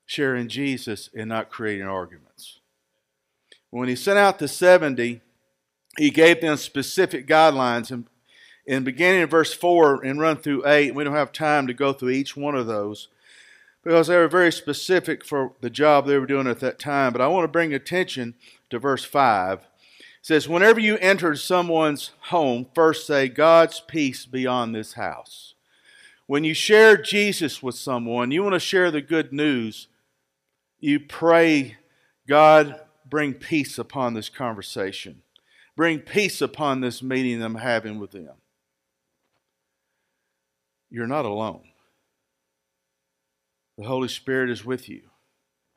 sharing 0.05 0.47
Jesus 0.47 1.09
and 1.13 1.27
not 1.27 1.49
creating 1.49 1.87
arguments. 1.87 2.59
When 3.69 3.89
he 3.89 3.95
sent 3.95 4.17
out 4.17 4.39
the 4.39 4.47
70, 4.47 5.21
he 5.97 6.09
gave 6.09 6.39
them 6.39 6.55
specific 6.55 7.27
guidelines. 7.27 7.91
And 7.91 8.05
in 8.65 8.83
beginning 8.83 9.21
in 9.21 9.29
verse 9.29 9.53
4 9.53 10.03
and 10.03 10.19
run 10.19 10.37
through 10.37 10.67
8, 10.67 10.93
we 10.95 11.03
don't 11.03 11.13
have 11.13 11.31
time 11.31 11.67
to 11.67 11.73
go 11.73 11.93
through 11.93 12.11
each 12.11 12.37
one 12.37 12.55
of 12.55 12.67
those 12.67 13.07
because 13.83 14.07
they 14.07 14.17
were 14.17 14.27
very 14.27 14.51
specific 14.51 15.25
for 15.25 15.53
the 15.61 15.69
job 15.69 16.05
they 16.05 16.17
were 16.17 16.25
doing 16.25 16.47
at 16.47 16.59
that 16.59 16.79
time. 16.79 17.11
But 17.11 17.21
I 17.21 17.27
want 17.27 17.45
to 17.45 17.51
bring 17.51 17.73
attention 17.73 18.35
to 18.69 18.79
verse 18.79 19.03
5. 19.03 19.59
It 19.59 19.65
says, 20.21 20.47
Whenever 20.47 20.79
you 20.79 20.97
enter 20.97 21.35
someone's 21.35 22.11
home, 22.25 22.67
first 22.75 23.07
say, 23.07 23.27
God's 23.27 23.81
peace 23.87 24.25
be 24.25 24.45
on 24.45 24.71
this 24.71 24.93
house. 24.93 25.55
When 26.27 26.43
you 26.43 26.53
share 26.53 26.95
Jesus 26.95 27.63
with 27.63 27.75
someone, 27.75 28.31
you 28.31 28.43
want 28.43 28.53
to 28.53 28.59
share 28.59 28.91
the 28.91 29.01
good 29.01 29.33
news, 29.33 29.87
you 30.79 30.99
pray, 30.99 31.77
God, 32.27 32.79
bring 33.09 33.33
peace 33.33 33.77
upon 33.77 34.13
this 34.13 34.29
conversation. 34.29 35.23
Bring 35.75 35.99
peace 35.99 36.41
upon 36.41 36.81
this 36.81 37.01
meeting 37.01 37.41
I'm 37.41 37.55
having 37.55 37.99
with 37.99 38.11
them. 38.11 38.40
You're 40.91 41.07
not 41.07 41.25
alone. 41.25 41.63
The 43.77 43.87
Holy 43.87 44.09
Spirit 44.09 44.51
is 44.51 44.65
with 44.65 44.89
you. 44.89 45.03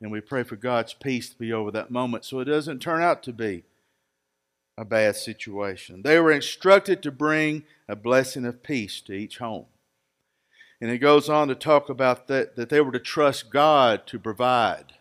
And 0.01 0.11
we 0.11 0.21
pray 0.21 0.43
for 0.43 0.57
God's 0.57 0.93
peace 0.93 1.31
to 1.31 1.39
be 1.39 1.53
over 1.53 1.71
that 1.71 1.91
moment 1.91 2.25
so 2.25 2.41
it 2.41 2.47
doesn't 2.47 2.81
turn 2.81 3.01
out 3.01 3.23
to 3.23 3.33
be 3.33 3.63
a 4.77 4.85
bad 4.85 5.17
situation. 5.17 6.03
They 6.03 6.19
were 6.19 6.33
instructed 6.33 7.03
to 7.03 7.13
bring 7.13 7.63
a 7.89 7.95
blessing 7.95 8.45
of 8.45 8.63
peace 8.63 9.01
to 9.03 9.13
each 9.13 9.39
home. 9.39 9.67
And 10.81 10.91
it 10.91 10.99
goes 10.99 11.29
on 11.29 11.49
to 11.49 11.55
talk 11.55 11.89
about 11.89 12.27
that, 12.27 12.57
that 12.57 12.69
they 12.69 12.81
were 12.81 12.93
to 12.93 12.99
trust 12.99 13.51
God 13.51 14.07
to 14.09 14.19
provide. 14.19 14.95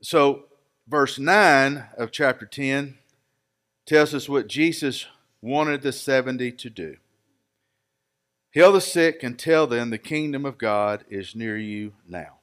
So, 0.00 0.46
verse 0.88 1.18
9 1.18 1.84
of 1.96 2.10
chapter 2.10 2.46
10 2.46 2.98
tells 3.86 4.14
us 4.14 4.28
what 4.28 4.48
Jesus 4.48 5.06
wanted 5.40 5.82
the 5.82 5.92
70 5.92 6.50
to 6.52 6.70
do. 6.70 6.96
Heal 8.52 8.72
the 8.72 8.80
sick 8.80 9.22
and 9.22 9.38
tell 9.38 9.66
them 9.66 9.90
the 9.90 9.98
kingdom 9.98 10.44
of 10.44 10.58
God 10.58 11.04
is 11.08 11.34
near 11.34 11.56
you 11.56 11.94
now. 12.06 12.40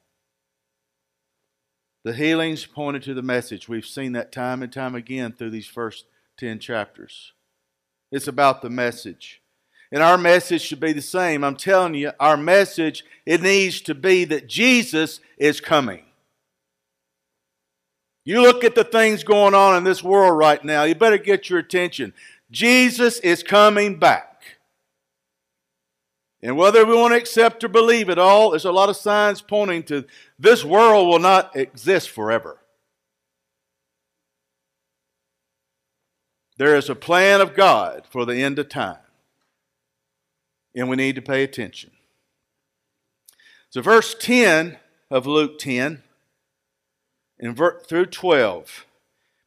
The 2.04 2.14
healings 2.14 2.66
pointed 2.66 3.04
to 3.04 3.14
the 3.14 3.22
message. 3.22 3.70
We've 3.70 3.86
seen 3.86 4.14
that 4.14 4.32
time 4.32 4.64
and 4.64 4.74
time 4.74 4.96
again 4.96 5.34
through 5.34 5.52
these 5.52 5.68
first 5.68 6.06
10 6.40 6.60
chapters. 6.60 7.34
It's 8.12 8.28
about 8.28 8.62
the 8.62 8.70
message. 8.70 9.42
And 9.92 10.02
our 10.02 10.18
message 10.18 10.62
should 10.62 10.80
be 10.80 10.94
the 10.94 11.02
same. 11.02 11.44
I'm 11.44 11.56
telling 11.56 11.94
you, 11.94 12.12
our 12.20 12.38
message, 12.38 13.04
it 13.26 13.42
needs 13.42 13.82
to 13.82 13.94
be 13.94 14.24
that 14.26 14.48
Jesus 14.48 15.20
is 15.38 15.62
coming. 15.62 16.06
You 18.24 18.42
look 18.42 18.64
at 18.64 18.76
the 18.76 18.84
things 18.84 19.24
going 19.24 19.54
on 19.54 19.76
in 19.76 19.84
this 19.84 20.04
world 20.04 20.38
right 20.38 20.64
now, 20.64 20.84
you 20.84 20.96
better 20.96 21.18
get 21.18 21.50
your 21.50 21.60
attention. 21.60 22.14
Jesus 22.52 23.20
is 23.20 23.44
coming 23.44 23.98
back. 24.00 24.29
And 26.42 26.56
whether 26.56 26.86
we 26.86 26.96
want 26.96 27.14
to 27.14 27.18
accept 27.18 27.64
or 27.64 27.68
believe 27.68 28.10
it 28.10 28.18
all, 28.18 28.52
there's 28.52 28.66
a 28.66 28.72
lot 28.72 28.90
of 28.90 28.96
signs 28.96 29.42
pointing 29.42 29.84
to 29.84 30.06
this 30.38 30.64
world 30.64 31.08
will 31.08 31.20
not 31.20 31.56
exist 31.56 32.10
forever. 32.10 32.60
There 36.58 36.76
is 36.76 36.90
a 36.90 36.96
plan 36.96 37.42
of 37.42 37.56
God 37.56 38.04
for 38.10 38.26
the 38.26 38.42
end 38.42 38.60
of 38.60 38.70
time. 38.70 38.98
And 40.76 40.90
we 40.90 40.96
need 40.96 41.16
to 41.16 41.22
pay 41.22 41.44
attention. 41.44 41.92
So, 43.70 43.82
verse 43.82 44.16
10 44.18 44.78
of 45.12 45.26
Luke 45.26 45.60
10 45.60 46.04
and 47.40 47.58
through 47.58 48.06
12 48.06 48.86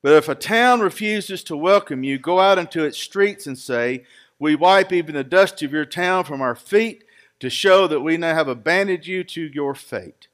But 0.03 0.13
if 0.15 0.29
a 0.29 0.35
town 0.35 0.81
refuses 0.81 1.45
to 1.45 1.57
welcome 1.57 2.03
you, 2.03 2.19
go 2.19 2.41
out 2.41 2.59
into 2.59 2.85
its 2.85 2.99
streets 2.99 3.47
and 3.47 3.59
say, 3.59 4.05
We 4.43 4.57
wipe 4.57 4.93
even 4.93 5.15
the 5.15 5.23
dust 5.23 5.63
of 5.63 5.71
your 5.71 5.85
town 5.85 6.25
from 6.25 6.41
our 6.41 6.57
feet 6.57 7.05
to 7.39 7.49
show 7.49 7.87
that 7.87 8.01
we 8.01 8.17
now 8.17 8.35
have 8.35 8.49
abandoned 8.49 9.07
you 9.07 9.23
to 9.23 9.41
your 9.41 9.73
fate. 9.73 10.27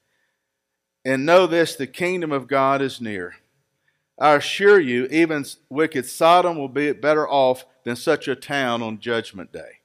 And 1.04 1.26
know 1.26 1.46
this 1.46 1.76
the 1.76 1.86
kingdom 1.86 2.32
of 2.32 2.48
God 2.48 2.80
is 2.80 3.02
near. 3.02 3.34
I 4.18 4.36
assure 4.36 4.80
you, 4.80 5.08
even 5.10 5.44
wicked 5.68 6.06
Sodom 6.06 6.56
will 6.56 6.70
be 6.70 6.90
better 6.92 7.28
off 7.28 7.66
than 7.84 7.96
such 7.96 8.28
a 8.28 8.34
town 8.34 8.80
on 8.82 8.98
Judgment 8.98 9.52
Day. 9.52 9.80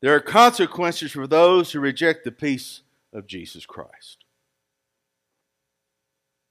There 0.00 0.14
are 0.14 0.20
consequences 0.20 1.10
for 1.10 1.26
those 1.26 1.72
who 1.72 1.80
reject 1.80 2.22
the 2.22 2.30
peace 2.30 2.82
of 3.12 3.26
Jesus 3.26 3.66
Christ. 3.66 4.18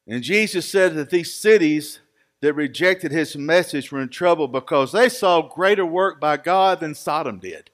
And 0.05 0.21
Jesus 0.21 0.69
said 0.69 0.95
that 0.95 1.11
these 1.11 1.33
cities 1.33 2.01
that 2.41 2.53
rejected 2.53 3.11
his 3.11 3.35
message 3.35 3.91
were 3.91 4.01
in 4.01 4.09
trouble 4.09 4.47
because 4.47 4.91
they 4.91 5.09
saw 5.09 5.41
greater 5.41 5.85
work 5.85 6.19
by 6.19 6.37
God 6.37 6.79
than 6.79 6.93
Sodom 6.93 7.39
did. 7.39 7.69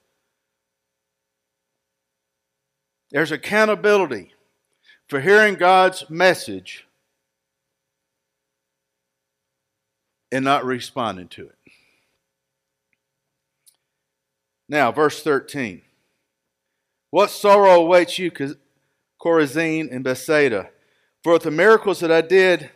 There's 3.10 3.30
accountability 3.30 4.32
for 5.08 5.20
hearing 5.20 5.54
God's 5.54 6.08
message 6.08 6.86
and 10.32 10.44
not 10.44 10.64
responding 10.64 11.28
to 11.28 11.48
it. 11.48 11.58
Now, 14.68 14.90
verse 14.90 15.22
13. 15.22 15.82
What 17.10 17.30
sorrow 17.30 17.82
awaits 17.82 18.18
you, 18.18 18.32
Chorazin 19.22 19.94
and 19.94 20.02
Bethsaida? 20.02 20.70
For 21.22 21.36
if 21.36 21.42
the 21.42 21.50
miracles 21.52 22.00
that 22.00 22.10
I 22.10 22.22
did 22.22 22.70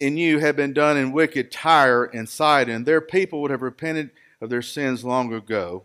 in 0.00 0.16
you 0.16 0.38
had 0.38 0.56
been 0.56 0.72
done 0.72 0.96
in 0.96 1.12
wicked 1.12 1.52
Tyre 1.52 2.04
and 2.04 2.28
Sidon, 2.28 2.84
their 2.84 3.02
people 3.02 3.42
would 3.42 3.50
have 3.50 3.62
repented 3.62 4.10
of 4.40 4.48
their 4.48 4.62
sins 4.62 5.04
long 5.04 5.32
ago, 5.32 5.84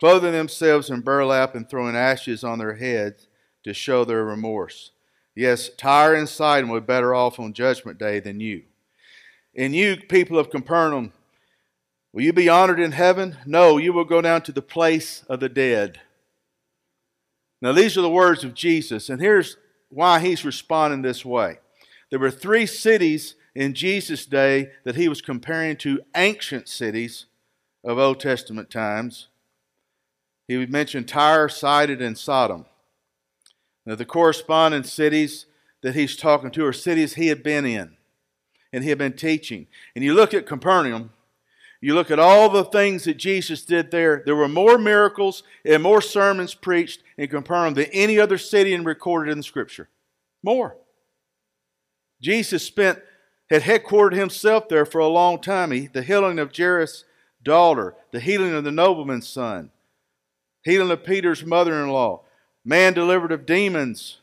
clothing 0.00 0.32
themselves 0.32 0.88
in 0.88 1.02
burlap 1.02 1.54
and 1.54 1.68
throwing 1.68 1.94
ashes 1.94 2.42
on 2.42 2.58
their 2.58 2.74
heads 2.74 3.28
to 3.64 3.74
show 3.74 4.04
their 4.04 4.24
remorse. 4.24 4.90
Yes, 5.34 5.68
Tyre 5.68 6.14
and 6.14 6.28
Sidon 6.28 6.70
were 6.70 6.80
better 6.80 7.14
off 7.14 7.38
on 7.38 7.52
Judgment 7.52 7.98
Day 7.98 8.20
than 8.20 8.40
you. 8.40 8.62
And 9.54 9.74
you, 9.74 9.96
people 9.96 10.38
of 10.38 10.50
Capernaum, 10.50 11.12
will 12.12 12.22
you 12.22 12.32
be 12.32 12.48
honored 12.48 12.80
in 12.80 12.92
heaven? 12.92 13.36
No, 13.46 13.76
you 13.76 13.92
will 13.92 14.04
go 14.04 14.22
down 14.22 14.42
to 14.42 14.52
the 14.52 14.62
place 14.62 15.24
of 15.28 15.40
the 15.40 15.48
dead. 15.48 16.00
Now, 17.60 17.72
these 17.72 17.96
are 17.96 18.02
the 18.02 18.10
words 18.10 18.44
of 18.44 18.54
Jesus, 18.54 19.08
and 19.08 19.20
here's 19.20 19.56
why 19.88 20.20
he's 20.20 20.44
responding 20.44 21.02
this 21.02 21.24
way. 21.24 21.58
There 22.10 22.18
were 22.18 22.30
three 22.30 22.66
cities 22.66 23.36
in 23.54 23.74
Jesus' 23.74 24.26
day 24.26 24.70
that 24.84 24.96
he 24.96 25.08
was 25.08 25.20
comparing 25.20 25.76
to 25.78 26.00
ancient 26.16 26.68
cities 26.68 27.26
of 27.84 27.98
Old 27.98 28.20
Testament 28.20 28.70
times. 28.70 29.28
He 30.48 30.64
mentioned 30.66 31.08
Tyre, 31.08 31.48
Sidon, 31.48 32.00
and 32.02 32.16
Sodom. 32.16 32.66
Now, 33.84 33.94
the 33.94 34.04
corresponding 34.04 34.84
cities 34.84 35.46
that 35.82 35.94
he's 35.94 36.16
talking 36.16 36.50
to 36.52 36.64
are 36.64 36.72
cities 36.72 37.14
he 37.14 37.28
had 37.28 37.42
been 37.42 37.64
in 37.66 37.96
and 38.72 38.82
he 38.84 38.90
had 38.90 38.98
been 38.98 39.14
teaching. 39.14 39.66
And 39.94 40.04
you 40.04 40.14
look 40.14 40.32
at 40.32 40.46
Capernaum, 40.46 41.12
you 41.80 41.94
look 41.94 42.10
at 42.10 42.20
all 42.20 42.48
the 42.48 42.64
things 42.64 43.04
that 43.04 43.16
Jesus 43.16 43.64
did 43.64 43.90
there. 43.90 44.22
There 44.24 44.36
were 44.36 44.48
more 44.48 44.78
miracles 44.78 45.42
and 45.64 45.82
more 45.82 46.00
sermons 46.00 46.54
preached 46.54 47.02
in 47.18 47.28
Capernaum 47.28 47.74
than 47.74 47.86
any 47.86 48.20
other 48.20 48.38
city 48.38 48.72
and 48.72 48.86
recorded 48.86 49.32
in 49.32 49.38
the 49.38 49.44
Scripture. 49.44 49.88
More. 50.44 50.76
Jesus 52.20 52.64
spent 52.64 53.00
had 53.52 53.62
headquartered 53.62 54.14
himself 54.14 54.68
there 54.68 54.86
for 54.86 54.98
a 54.98 55.08
long 55.08 55.40
time. 55.40 55.70
He, 55.70 55.86
the 55.86 56.02
healing 56.02 56.38
of 56.38 56.56
Jairus' 56.56 57.04
daughter, 57.42 57.94
the 58.10 58.20
healing 58.20 58.54
of 58.54 58.64
the 58.64 58.70
nobleman's 58.70 59.28
son, 59.28 59.70
healing 60.62 60.90
of 60.90 61.04
Peter's 61.04 61.44
mother-in-law, 61.44 62.22
man 62.64 62.92
delivered 62.92 63.32
of 63.32 63.46
demons. 63.46 64.18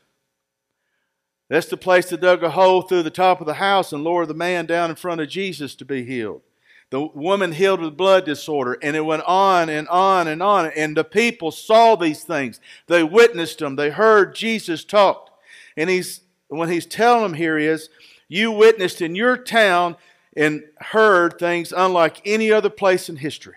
That's 1.48 1.66
the 1.66 1.76
place 1.76 2.10
that 2.10 2.20
dug 2.20 2.42
a 2.42 2.50
hole 2.50 2.82
through 2.82 3.02
the 3.02 3.10
top 3.10 3.40
of 3.40 3.46
the 3.46 3.54
house 3.54 3.92
and 3.92 4.04
lowered 4.04 4.28
the 4.28 4.34
man 4.34 4.66
down 4.66 4.90
in 4.90 4.96
front 4.96 5.20
of 5.20 5.28
Jesus 5.28 5.74
to 5.76 5.84
be 5.84 6.04
healed 6.04 6.42
the 6.90 7.00
woman 7.00 7.52
healed 7.52 7.80
with 7.80 7.96
blood 7.96 8.24
disorder, 8.24 8.76
and 8.82 8.96
it 8.96 9.04
went 9.04 9.22
on 9.22 9.68
and 9.68 9.88
on 9.88 10.26
and 10.26 10.42
on. 10.42 10.66
And 10.76 10.96
the 10.96 11.04
people 11.04 11.52
saw 11.52 11.94
these 11.94 12.24
things. 12.24 12.60
They 12.88 13.04
witnessed 13.04 13.60
them. 13.60 13.76
They 13.76 13.90
heard 13.90 14.34
Jesus 14.34 14.84
talk. 14.84 15.30
And 15.76 15.88
he's 15.88 16.22
when 16.48 16.68
he's 16.68 16.86
telling 16.86 17.22
them 17.22 17.34
here 17.34 17.56
is, 17.56 17.88
you 18.30 18.50
witnessed 18.50 19.02
in 19.02 19.14
your 19.14 19.36
town 19.36 19.96
and 20.34 20.64
heard 20.78 21.38
things 21.38 21.74
unlike 21.76 22.22
any 22.24 22.50
other 22.50 22.70
place 22.70 23.10
in 23.10 23.16
history. 23.16 23.56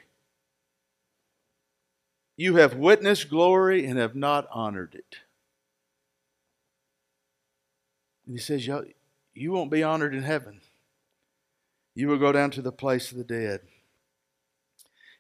You 2.36 2.56
have 2.56 2.76
witnessed 2.76 3.30
glory 3.30 3.86
and 3.86 3.98
have 3.98 4.16
not 4.16 4.48
honored 4.52 4.96
it. 4.96 5.20
And 8.26 8.36
he 8.36 8.42
says, 8.42 8.68
You 8.68 9.52
won't 9.54 9.72
be 9.72 9.84
honored 9.84 10.14
in 10.14 10.24
heaven 10.24 10.60
you 11.96 12.08
will 12.08 12.18
go 12.18 12.32
down 12.32 12.52
to 12.52 12.62
the 12.62 12.72
place 12.72 13.12
of 13.12 13.18
the 13.18 13.24
dead. 13.24 13.62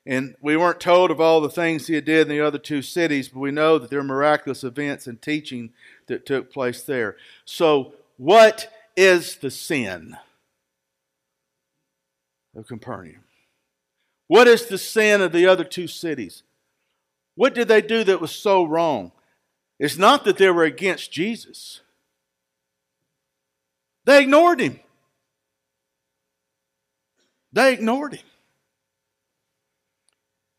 And 0.05 0.35
we 0.41 0.57
weren't 0.57 0.81
told 0.81 1.11
of 1.11 1.21
all 1.21 1.39
the 1.39 1.49
things 1.49 1.87
he 1.87 2.01
did 2.01 2.23
in 2.23 2.27
the 2.27 2.41
other 2.41 2.57
two 2.57 2.81
cities, 2.81 3.29
but 3.29 3.39
we 3.39 3.51
know 3.51 3.77
that 3.77 3.89
there 3.89 3.99
are 3.99 4.03
miraculous 4.03 4.63
events 4.63 5.07
and 5.07 5.21
teaching 5.21 5.71
that 6.07 6.25
took 6.25 6.51
place 6.51 6.83
there. 6.83 7.15
So, 7.45 7.93
what 8.17 8.69
is 8.95 9.37
the 9.37 9.51
sin 9.51 10.17
of 12.55 12.67
Capernaum? 12.67 13.23
What 14.27 14.47
is 14.47 14.67
the 14.67 14.77
sin 14.77 15.21
of 15.21 15.31
the 15.31 15.47
other 15.47 15.63
two 15.63 15.87
cities? 15.87 16.43
What 17.35 17.53
did 17.53 17.67
they 17.67 17.81
do 17.81 18.03
that 18.03 18.21
was 18.21 18.31
so 18.31 18.63
wrong? 18.63 19.11
It's 19.79 19.97
not 19.97 20.23
that 20.25 20.37
they 20.37 20.49
were 20.49 20.63
against 20.63 21.11
Jesus, 21.11 21.81
they 24.05 24.23
ignored 24.23 24.59
him. 24.59 24.79
They 27.51 27.73
ignored 27.73 28.15
him. 28.15 28.25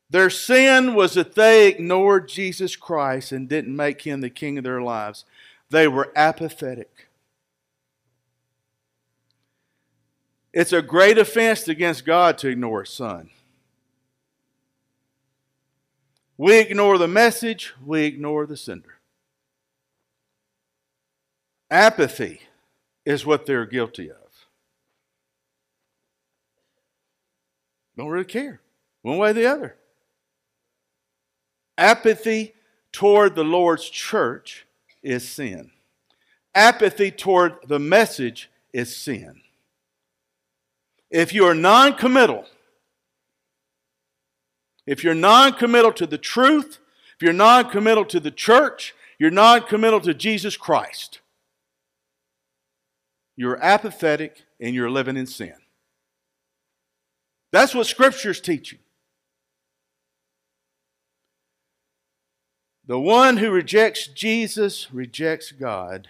Their 0.08 0.30
sin 0.30 0.94
was 0.94 1.14
that 1.14 1.34
they 1.34 1.66
ignored 1.66 2.28
Jesus 2.28 2.76
Christ 2.76 3.32
and 3.32 3.48
didn't 3.48 3.74
make 3.74 4.02
him 4.02 4.20
the 4.20 4.30
king 4.30 4.58
of 4.58 4.62
their 4.62 4.80
lives. 4.80 5.24
They 5.70 5.88
were 5.88 6.12
apathetic. 6.14 7.03
It's 10.54 10.72
a 10.72 10.80
great 10.80 11.18
offense 11.18 11.66
against 11.66 12.06
God 12.06 12.38
to 12.38 12.48
ignore 12.48 12.84
his 12.84 12.90
son. 12.90 13.28
We 16.36 16.58
ignore 16.58 16.96
the 16.96 17.08
message, 17.08 17.74
we 17.84 18.04
ignore 18.04 18.46
the 18.46 18.56
sender. 18.56 19.00
Apathy 21.68 22.40
is 23.04 23.26
what 23.26 23.46
they're 23.46 23.66
guilty 23.66 24.10
of. 24.10 24.16
Don't 27.96 28.08
really 28.08 28.24
care, 28.24 28.60
one 29.02 29.18
way 29.18 29.30
or 29.30 29.32
the 29.32 29.46
other. 29.46 29.76
Apathy 31.76 32.54
toward 32.92 33.34
the 33.34 33.42
Lord's 33.42 33.90
church 33.90 34.66
is 35.02 35.28
sin. 35.28 35.72
Apathy 36.54 37.10
toward 37.10 37.56
the 37.66 37.80
message 37.80 38.50
is 38.72 38.96
sin. 38.96 39.40
If 41.14 41.32
you 41.32 41.46
are 41.46 41.54
non 41.54 41.94
committal, 41.94 42.44
if 44.84 45.04
you're 45.04 45.14
non 45.14 45.52
committal 45.52 45.92
to 45.92 46.08
the 46.08 46.18
truth, 46.18 46.80
if 47.14 47.22
you're 47.22 47.32
non 47.32 47.70
committal 47.70 48.04
to 48.06 48.18
the 48.18 48.32
church, 48.32 48.96
you're 49.20 49.30
non 49.30 49.62
committal 49.62 50.00
to 50.00 50.12
Jesus 50.12 50.56
Christ, 50.56 51.20
you're 53.36 53.62
apathetic 53.62 54.42
and 54.58 54.74
you're 54.74 54.90
living 54.90 55.16
in 55.16 55.28
sin. 55.28 55.54
That's 57.52 57.76
what 57.76 57.86
Scripture's 57.86 58.40
teaching. 58.40 58.80
The 62.86 62.98
one 62.98 63.36
who 63.36 63.52
rejects 63.52 64.08
Jesus 64.08 64.92
rejects 64.92 65.52
God. 65.52 66.08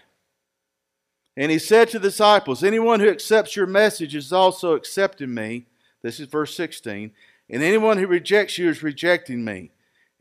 And 1.36 1.50
he 1.50 1.58
said 1.58 1.88
to 1.90 1.98
the 1.98 2.08
disciples, 2.08 2.62
Anyone 2.62 3.00
who 3.00 3.08
accepts 3.08 3.56
your 3.56 3.66
message 3.66 4.14
is 4.14 4.32
also 4.32 4.74
accepting 4.74 5.34
me. 5.34 5.66
This 6.02 6.20
is 6.20 6.28
verse 6.28 6.54
16. 6.54 7.10
And 7.50 7.62
anyone 7.62 7.98
who 7.98 8.06
rejects 8.06 8.56
you 8.56 8.68
is 8.68 8.82
rejecting 8.82 9.44
me. 9.44 9.70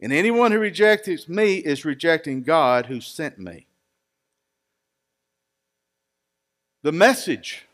And 0.01 0.11
anyone 0.11 0.51
who 0.51 0.59
rejects 0.59 1.29
me 1.29 1.55
is 1.57 1.85
rejecting 1.85 2.41
God 2.41 2.87
who 2.87 2.99
sent 2.99 3.37
me. 3.37 3.67
The 6.81 6.91
message. 6.91 7.65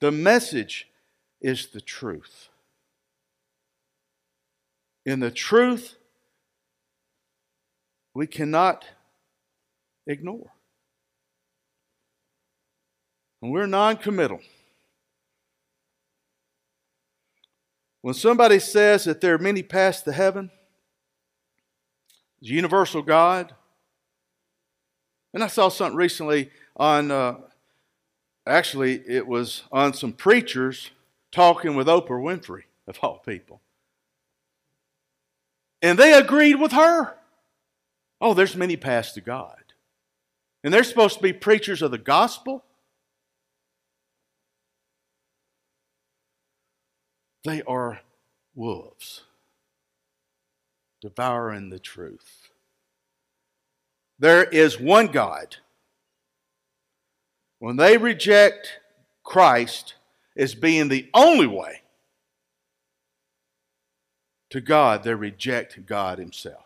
The 0.00 0.10
message 0.10 0.88
is 1.40 1.68
the 1.68 1.80
truth. 1.80 2.48
In 5.06 5.20
the 5.20 5.30
truth, 5.30 5.96
we 8.14 8.26
cannot 8.26 8.84
ignore. 10.06 10.50
And 13.42 13.50
we're 13.50 13.66
non 13.66 13.96
committal. 13.96 14.40
When 18.02 18.14
somebody 18.14 18.58
says 18.58 19.04
that 19.04 19.20
there 19.20 19.34
are 19.34 19.38
many 19.38 19.62
paths 19.62 20.00
to 20.02 20.12
heaven, 20.12 20.50
the 22.40 22.48
universal 22.48 23.02
God, 23.02 23.54
and 25.32 25.44
I 25.44 25.46
saw 25.46 25.68
something 25.68 25.96
recently 25.96 26.50
on, 26.76 27.10
uh, 27.10 27.36
actually, 28.46 29.02
it 29.06 29.26
was 29.26 29.62
on 29.70 29.92
some 29.92 30.12
preachers 30.12 30.90
talking 31.30 31.74
with 31.74 31.86
Oprah 31.86 32.08
Winfrey, 32.08 32.64
of 32.88 32.98
all 33.02 33.18
people. 33.18 33.60
And 35.82 35.98
they 35.98 36.12
agreed 36.12 36.56
with 36.56 36.72
her. 36.72 37.14
Oh, 38.20 38.34
there's 38.34 38.56
many 38.56 38.76
paths 38.76 39.12
to 39.12 39.20
God. 39.20 39.56
And 40.62 40.74
they're 40.74 40.84
supposed 40.84 41.16
to 41.16 41.22
be 41.22 41.32
preachers 41.32 41.80
of 41.80 41.90
the 41.90 41.98
gospel. 41.98 42.64
They 47.44 47.62
are 47.62 48.00
wolves, 48.54 49.22
devouring 51.00 51.70
the 51.70 51.78
truth. 51.78 52.50
There 54.18 54.44
is 54.44 54.78
one 54.78 55.06
God. 55.06 55.56
When 57.58 57.76
they 57.76 57.96
reject 57.96 58.80
Christ 59.24 59.94
as 60.36 60.54
being 60.54 60.88
the 60.88 61.08
only 61.14 61.46
way 61.46 61.82
to 64.50 64.60
God, 64.60 65.04
they 65.04 65.14
reject 65.14 65.86
God 65.86 66.18
Himself. 66.18 66.64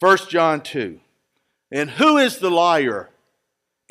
1 0.00 0.18
John 0.28 0.60
2. 0.62 1.00
And 1.70 1.90
who 1.90 2.18
is 2.18 2.38
the 2.38 2.50
liar? 2.50 3.10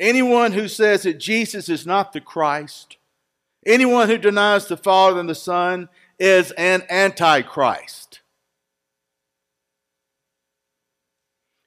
Anyone 0.00 0.52
who 0.52 0.68
says 0.68 1.02
that 1.02 1.18
Jesus 1.18 1.68
is 1.68 1.86
not 1.86 2.12
the 2.12 2.20
Christ. 2.20 2.96
Anyone 3.66 4.08
who 4.08 4.18
denies 4.18 4.66
the 4.66 4.76
Father 4.76 5.20
and 5.20 5.28
the 5.28 5.34
Son 5.34 5.88
is 6.18 6.50
an 6.52 6.82
antichrist. 6.90 8.20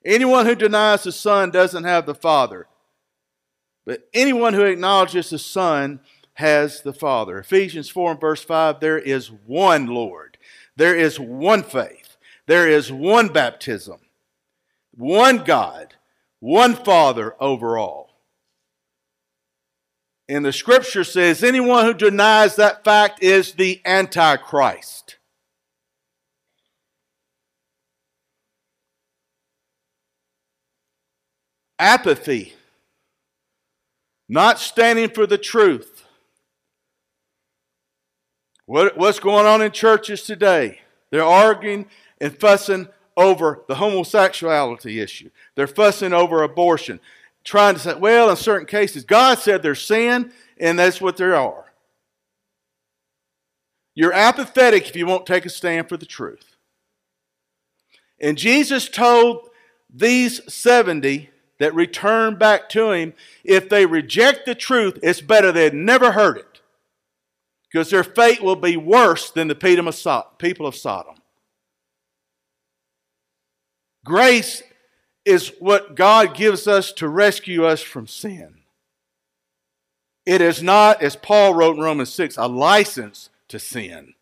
Anyone 0.05 0.45
who 0.45 0.55
denies 0.55 1.03
the 1.03 1.11
Son 1.11 1.51
doesn't 1.51 1.83
have 1.83 2.05
the 2.05 2.15
Father. 2.15 2.67
But 3.85 4.07
anyone 4.13 4.53
who 4.53 4.63
acknowledges 4.63 5.29
the 5.29 5.39
Son 5.39 5.99
has 6.33 6.81
the 6.81 6.93
Father. 6.93 7.39
Ephesians 7.39 7.89
4 7.89 8.11
and 8.11 8.21
verse 8.21 8.43
5 8.43 8.79
there 8.79 8.99
is 8.99 9.31
one 9.31 9.87
Lord, 9.87 10.37
there 10.75 10.95
is 10.95 11.19
one 11.19 11.63
faith, 11.63 12.15
there 12.45 12.69
is 12.69 12.91
one 12.91 13.29
baptism, 13.29 13.99
one 14.91 15.43
God, 15.43 15.95
one 16.39 16.75
Father 16.75 17.35
over 17.39 17.77
all. 17.77 18.06
And 20.29 20.43
the 20.43 20.51
scripture 20.51 21.03
says 21.03 21.43
anyone 21.43 21.85
who 21.85 21.93
denies 21.93 22.57
that 22.57 22.83
fact 22.83 23.23
is 23.23 23.53
the 23.53 23.81
Antichrist. 23.85 25.17
Apathy, 31.79 32.53
not 34.27 34.59
standing 34.59 35.09
for 35.09 35.27
the 35.27 35.37
truth. 35.37 36.03
What, 38.65 38.97
what's 38.97 39.19
going 39.19 39.45
on 39.45 39.61
in 39.61 39.71
churches 39.71 40.23
today? 40.23 40.81
They're 41.09 41.23
arguing 41.23 41.85
and 42.19 42.37
fussing 42.37 42.89
over 43.15 43.63
the 43.67 43.75
homosexuality 43.75 44.99
issue. 44.99 45.29
They're 45.55 45.67
fussing 45.67 46.13
over 46.13 46.43
abortion, 46.43 46.99
trying 47.47 47.73
to 47.73 47.79
say, 47.79 47.95
well, 47.95 48.29
in 48.29 48.35
certain 48.35 48.67
cases, 48.67 49.05
God 49.05 49.39
said 49.39 49.63
there's 49.63 49.81
sin, 49.81 50.33
and 50.59 50.77
that's 50.77 50.99
what 50.99 51.15
there 51.15 51.33
are. 51.33 51.63
You're 53.95 54.11
apathetic 54.11 54.89
if 54.89 54.97
you 54.97 55.05
won't 55.07 55.25
take 55.25 55.45
a 55.45 55.49
stand 55.49 55.87
for 55.87 55.95
the 55.95 56.05
truth. 56.05 56.57
And 58.19 58.37
Jesus 58.37 58.89
told 58.89 59.49
these 59.89 60.41
70 60.53 61.29
that 61.59 61.73
return 61.73 62.35
back 62.35 62.67
to 62.69 62.91
him, 62.91 63.13
if 63.45 63.69
they 63.69 63.85
reject 63.85 64.45
the 64.45 64.53
truth, 64.53 64.99
it's 65.01 65.21
better 65.21 65.53
they'd 65.53 65.73
never 65.73 66.11
heard 66.11 66.37
it. 66.37 66.61
Because 67.71 67.89
their 67.89 68.03
fate 68.03 68.41
will 68.41 68.57
be 68.57 68.75
worse 68.75 69.31
than 69.31 69.47
the 69.47 69.55
people 69.55 70.67
of 70.67 70.75
Sodom. 70.75 71.15
Grace 74.03 74.63
is 75.27 75.51
what 75.59 75.95
God 75.95 76.35
gives 76.35 76.67
us 76.67 76.91
to 76.93 77.09
rescue 77.09 77.65
us 77.65 77.81
from 77.81 78.07
sin. 78.07 78.61
It 80.25 80.41
is 80.41 80.63
not, 80.63 81.01
as 81.01 81.15
Paul 81.15 81.53
wrote 81.53 81.75
in 81.75 81.83
Romans 81.83 82.11
6, 82.13 82.37
a 82.37 82.47
license 82.47 83.29
to 83.49 83.59
sin, 83.59 84.13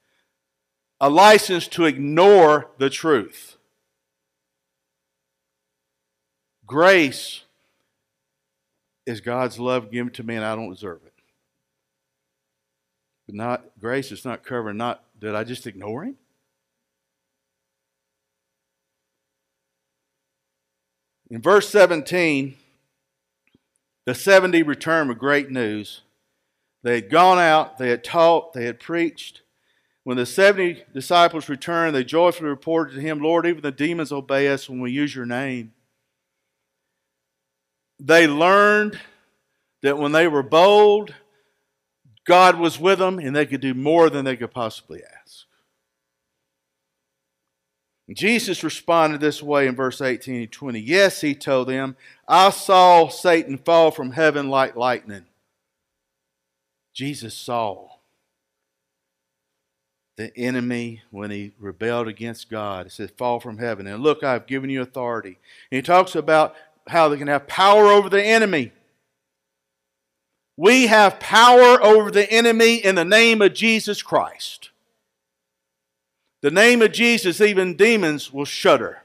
a 0.99 1.09
license 1.09 1.67
to 1.69 1.85
ignore 1.85 2.71
the 2.77 2.89
truth. 2.89 3.57
Grace 6.65 7.43
is 9.05 9.21
God's 9.21 9.59
love 9.59 9.91
given 9.91 10.11
to 10.13 10.23
me, 10.23 10.35
and 10.35 10.45
I 10.45 10.55
don't 10.55 10.71
deserve 10.71 11.01
it. 11.05 11.13
But 13.27 13.35
not 13.35 13.63
grace 13.79 14.11
is 14.11 14.25
not 14.25 14.43
covering. 14.43 14.77
Not 14.77 15.03
did 15.19 15.35
I 15.35 15.43
just 15.43 15.67
ignore 15.67 16.03
Him? 16.03 16.15
In 21.29 21.41
verse 21.41 21.69
17, 21.69 22.55
the 24.05 24.13
70 24.13 24.63
returned 24.63 25.09
with 25.09 25.17
great 25.17 25.49
news. 25.49 26.01
They 26.83 26.95
had 26.95 27.09
gone 27.09 27.39
out, 27.39 27.77
they 27.77 27.89
had 27.89 28.03
taught, 28.03 28.53
they 28.53 28.65
had 28.65 28.79
preached. 28.79 29.41
When 30.03 30.17
the 30.17 30.25
70 30.27 30.83
disciples 30.93 31.49
returned, 31.49 31.95
they 31.95 32.03
joyfully 32.03 32.47
reported 32.47 32.93
to 32.93 33.01
him, 33.01 33.19
Lord, 33.19 33.47
even 33.47 33.63
the 33.63 33.71
demons 33.71 34.11
obey 34.11 34.47
us 34.49 34.69
when 34.69 34.79
we 34.79 34.91
use 34.91 35.15
your 35.15 35.25
name. 35.25 35.73
They 37.99 38.27
learned 38.27 38.99
that 39.81 39.97
when 39.97 40.11
they 40.11 40.27
were 40.27 40.43
bold, 40.43 41.15
God 42.25 42.59
was 42.59 42.79
with 42.79 42.99
them 42.99 43.17
and 43.17 43.35
they 43.35 43.47
could 43.47 43.61
do 43.61 43.73
more 43.73 44.11
than 44.11 44.25
they 44.25 44.35
could 44.35 44.51
possibly 44.51 45.01
ask. 45.21 45.44
Jesus 48.13 48.63
responded 48.63 49.19
this 49.19 49.41
way 49.41 49.65
in 49.65 49.75
verse 49.75 49.99
18 49.99 50.41
and 50.43 50.51
20. 50.51 50.79
Yes, 50.79 51.21
he 51.21 51.33
told 51.33 51.69
them, 51.69 51.95
I 52.27 52.51
saw 52.51 53.07
Satan 53.07 53.57
fall 53.57 53.89
from 53.89 54.11
heaven 54.11 54.49
like 54.49 54.75
lightning. 54.75 55.25
Jesus 56.93 57.33
saw 57.33 57.89
the 60.17 60.35
enemy 60.37 61.01
when 61.09 61.31
he 61.31 61.53
rebelled 61.59 62.07
against 62.07 62.49
God. 62.49 62.85
He 62.85 62.89
said, 62.89 63.11
Fall 63.11 63.39
from 63.39 63.57
heaven. 63.57 63.87
And 63.87 64.01
look, 64.01 64.23
I've 64.23 64.47
given 64.47 64.69
you 64.69 64.81
authority. 64.81 65.37
And 65.71 65.77
he 65.77 65.81
talks 65.81 66.15
about 66.15 66.55
how 66.87 67.09
they 67.09 67.17
can 67.17 67.27
have 67.27 67.47
power 67.47 67.87
over 67.87 68.07
the 68.07 68.23
enemy. 68.23 68.71
We 70.57 70.87
have 70.87 71.19
power 71.19 71.83
over 71.83 72.11
the 72.11 72.31
enemy 72.31 72.75
in 72.75 72.95
the 72.95 73.03
name 73.03 73.41
of 73.41 73.53
Jesus 73.53 74.01
Christ. 74.01 74.69
The 76.45 76.51
name 76.51 76.83
of 76.83 76.91
Jesus, 76.91 77.41
even 77.41 77.75
demons 77.75 78.31
will 78.31 78.45
shudder. 78.45 79.01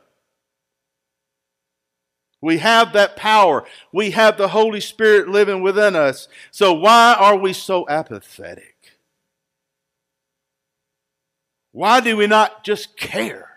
We 2.42 2.58
have 2.58 2.92
that 2.92 3.16
power. 3.16 3.64
We 3.94 4.10
have 4.10 4.36
the 4.36 4.48
Holy 4.48 4.82
Spirit 4.82 5.26
living 5.26 5.62
within 5.62 5.96
us. 5.96 6.28
So, 6.50 6.74
why 6.74 7.16
are 7.18 7.38
we 7.38 7.54
so 7.54 7.88
apathetic? 7.88 8.76
Why 11.72 12.00
do 12.00 12.14
we 12.14 12.26
not 12.26 12.62
just 12.62 12.98
care? 12.98 13.48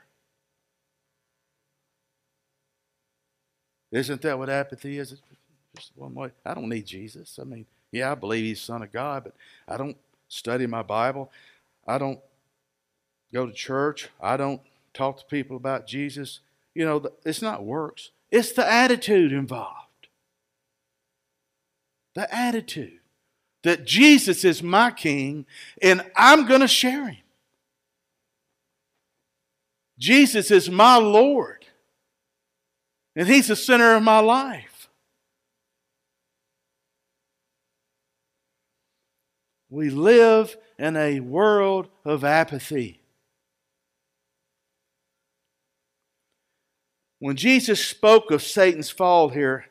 Isn't 3.92 4.22
that 4.22 4.40
what 4.40 4.50
apathy 4.50 4.98
is? 4.98 5.22
just 5.76 5.92
one 5.96 6.14
way. 6.14 6.30
I 6.46 6.54
don't 6.54 6.70
need 6.70 6.86
Jesus. 6.86 7.38
I 7.38 7.44
mean, 7.44 7.66
yeah, 7.92 8.14
I 8.14 8.16
believe 8.16 8.46
He's 8.46 8.62
Son 8.62 8.82
of 8.82 8.94
God, 8.94 9.26
but 9.26 9.36
I 9.68 9.76
don't 9.76 9.98
study 10.30 10.68
my 10.68 10.84
Bible. 10.84 11.30
I 11.86 11.98
don't 11.98 12.22
go 13.34 13.48
to 13.48 13.52
church. 13.52 14.10
I 14.22 14.38
don't 14.38 14.62
talk 14.94 15.18
to 15.18 15.26
people 15.26 15.58
about 15.58 15.88
Jesus. 15.88 16.40
You 16.76 16.86
know, 16.86 17.04
it's 17.26 17.42
not 17.42 17.66
works, 17.66 18.12
it's 18.32 18.54
the 18.54 18.70
attitude 18.70 19.34
involved. 19.34 19.80
The 22.16 22.34
attitude 22.34 23.00
that 23.64 23.86
Jesus 23.86 24.46
is 24.46 24.62
my 24.62 24.92
king 24.92 25.46
and 25.82 26.06
I'm 26.16 26.46
going 26.46 26.62
to 26.62 26.68
share 26.68 27.10
him. 27.10 27.18
Jesus 29.98 30.52
is 30.52 30.70
my 30.70 30.98
Lord 30.98 31.66
and 33.16 33.28
he's 33.28 33.48
the 33.48 33.56
center 33.56 33.96
of 33.96 34.04
my 34.04 34.20
life. 34.20 34.90
We 39.70 39.90
live 39.90 40.56
in 40.78 40.96
a 40.96 41.20
world 41.20 41.88
of 42.06 42.24
apathy. 42.24 43.03
When 47.24 47.38
Jesus 47.38 47.80
spoke 47.80 48.32
of 48.32 48.44
Satan's 48.44 48.90
fall 48.90 49.30
here, 49.30 49.68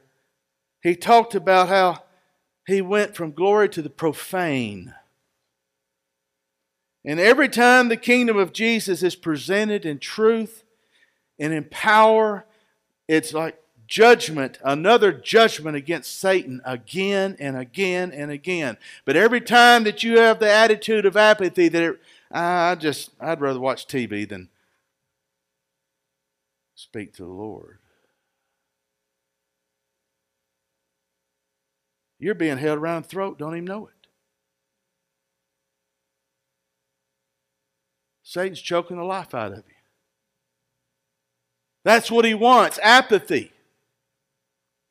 he 0.82 0.96
talked 0.96 1.34
about 1.34 1.68
how 1.68 2.02
he 2.66 2.80
went 2.80 3.14
from 3.14 3.32
glory 3.32 3.68
to 3.68 3.82
the 3.82 3.90
profane. 3.90 4.94
And 7.04 7.20
every 7.20 7.50
time 7.50 7.90
the 7.90 7.98
kingdom 7.98 8.38
of 8.38 8.54
Jesus 8.54 9.02
is 9.02 9.14
presented 9.14 9.84
in 9.84 9.98
truth 9.98 10.64
and 11.38 11.52
in 11.52 11.64
power, 11.64 12.46
it's 13.06 13.34
like 13.34 13.60
judgment, 13.86 14.58
another 14.64 15.12
judgment 15.12 15.76
against 15.76 16.18
Satan 16.18 16.62
again 16.64 17.36
and 17.38 17.58
again 17.58 18.12
and 18.12 18.30
again. 18.30 18.78
But 19.04 19.16
every 19.16 19.42
time 19.42 19.84
that 19.84 20.02
you 20.02 20.20
have 20.20 20.38
the 20.38 20.50
attitude 20.50 21.04
of 21.04 21.18
apathy 21.18 21.68
that 21.68 21.82
it, 21.82 22.00
I 22.30 22.76
just 22.76 23.10
I'd 23.20 23.42
rather 23.42 23.60
watch 23.60 23.86
TV 23.86 24.26
than 24.26 24.48
speak 26.74 27.14
to 27.14 27.22
the 27.22 27.28
Lord. 27.30 27.78
You're 32.18 32.34
being 32.34 32.58
held 32.58 32.78
around 32.78 33.02
the 33.02 33.08
throat, 33.08 33.38
don't 33.38 33.54
even 33.56 33.64
know 33.64 33.86
it. 33.86 34.02
Satan's 38.22 38.60
choking 38.60 38.96
the 38.96 39.04
life 39.04 39.34
out 39.34 39.52
of 39.52 39.58
you. 39.58 39.74
That's 41.84 42.10
what 42.10 42.24
he 42.24 42.34
wants 42.34 42.78
apathy. 42.82 43.52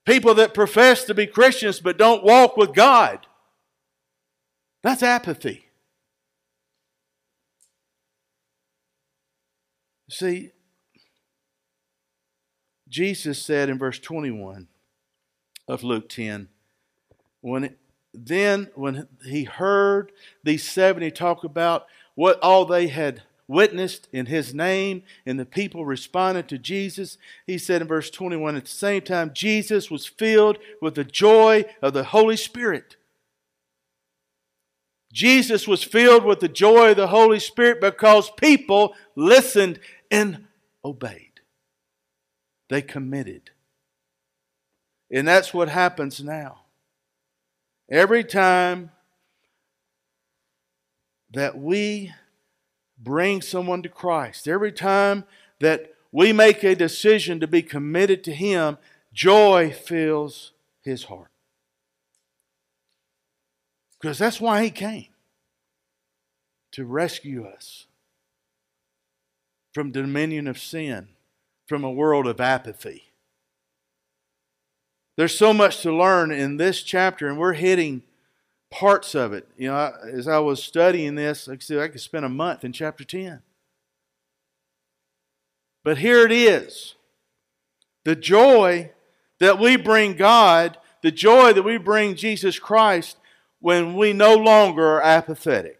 People 0.05 0.33
that 0.35 0.53
profess 0.53 1.05
to 1.05 1.13
be 1.13 1.25
Christians 1.25 1.79
but 1.79 1.97
don't 1.97 2.23
walk 2.23 2.57
with 2.57 2.73
God. 2.73 3.25
That's 4.83 5.01
apathy. 5.03 5.65
See, 10.09 10.51
Jesus 12.91 13.41
said 13.41 13.69
in 13.69 13.79
verse 13.79 13.97
21 13.97 14.67
of 15.67 15.83
Luke 15.83 16.09
10, 16.09 16.49
when 17.39 17.75
then 18.13 18.69
when 18.75 19.07
he 19.25 19.45
heard 19.45 20.11
these 20.43 20.69
70 20.69 21.11
talk 21.11 21.45
about 21.45 21.87
what 22.13 22.37
all 22.41 22.65
they 22.65 22.87
had 22.87 23.23
witnessed 23.47 24.09
in 24.11 24.25
his 24.25 24.53
name 24.53 25.03
and 25.25 25.39
the 25.39 25.45
people 25.45 25.85
responded 25.85 26.49
to 26.49 26.57
Jesus, 26.57 27.17
he 27.47 27.57
said 27.57 27.81
in 27.81 27.87
verse 27.87 28.09
21 28.09 28.57
at 28.57 28.65
the 28.65 28.69
same 28.69 29.01
time, 29.01 29.31
Jesus 29.33 29.89
was 29.89 30.05
filled 30.05 30.57
with 30.81 30.95
the 30.95 31.05
joy 31.05 31.63
of 31.81 31.93
the 31.93 32.03
Holy 32.03 32.35
Spirit. 32.35 32.97
Jesus 35.13 35.65
was 35.65 35.83
filled 35.83 36.25
with 36.25 36.41
the 36.41 36.49
joy 36.49 36.91
of 36.91 36.97
the 36.97 37.07
Holy 37.07 37.39
Spirit 37.39 37.79
because 37.79 38.29
people 38.31 38.93
listened 39.15 39.79
and 40.09 40.47
obeyed. 40.83 41.30
They 42.71 42.81
committed. 42.81 43.51
And 45.11 45.27
that's 45.27 45.53
what 45.53 45.67
happens 45.67 46.23
now. 46.23 46.61
Every 47.89 48.23
time 48.23 48.91
that 51.33 51.57
we 51.57 52.13
bring 52.97 53.41
someone 53.41 53.81
to 53.81 53.89
Christ, 53.89 54.47
every 54.47 54.71
time 54.71 55.25
that 55.59 55.93
we 56.13 56.31
make 56.31 56.63
a 56.63 56.73
decision 56.73 57.41
to 57.41 57.47
be 57.47 57.61
committed 57.61 58.23
to 58.23 58.33
Him, 58.33 58.77
joy 59.11 59.73
fills 59.73 60.53
His 60.81 61.03
heart. 61.03 61.31
Because 63.99 64.17
that's 64.17 64.39
why 64.39 64.63
He 64.63 64.71
came 64.71 65.09
to 66.71 66.85
rescue 66.85 67.45
us 67.45 67.87
from 69.73 69.91
the 69.91 69.99
dominion 69.99 70.47
of 70.47 70.57
sin, 70.57 71.09
from 71.71 71.85
a 71.85 71.89
world 71.89 72.27
of 72.27 72.41
apathy. 72.41 73.13
There's 75.15 75.37
so 75.37 75.53
much 75.53 75.79
to 75.83 75.95
learn 75.95 76.29
in 76.29 76.57
this 76.57 76.83
chapter, 76.83 77.29
and 77.29 77.37
we're 77.37 77.53
hitting 77.53 78.03
parts 78.69 79.15
of 79.15 79.31
it. 79.31 79.47
You 79.55 79.69
know, 79.69 79.93
as 80.03 80.27
I 80.27 80.39
was 80.39 80.61
studying 80.61 81.15
this, 81.15 81.47
I 81.47 81.55
could, 81.55 81.79
I 81.79 81.87
could 81.87 82.01
spend 82.01 82.25
a 82.25 82.29
month 82.29 82.65
in 82.65 82.73
chapter 82.73 83.05
10. 83.05 83.41
But 85.85 85.99
here 85.99 86.25
it 86.25 86.33
is 86.33 86.95
the 88.03 88.17
joy 88.17 88.91
that 89.39 89.57
we 89.57 89.77
bring 89.77 90.17
God, 90.17 90.77
the 91.01 91.09
joy 91.09 91.53
that 91.53 91.63
we 91.63 91.77
bring 91.77 92.15
Jesus 92.15 92.59
Christ 92.59 93.15
when 93.61 93.95
we 93.95 94.11
no 94.11 94.35
longer 94.35 94.85
are 94.85 95.01
apathetic. 95.01 95.79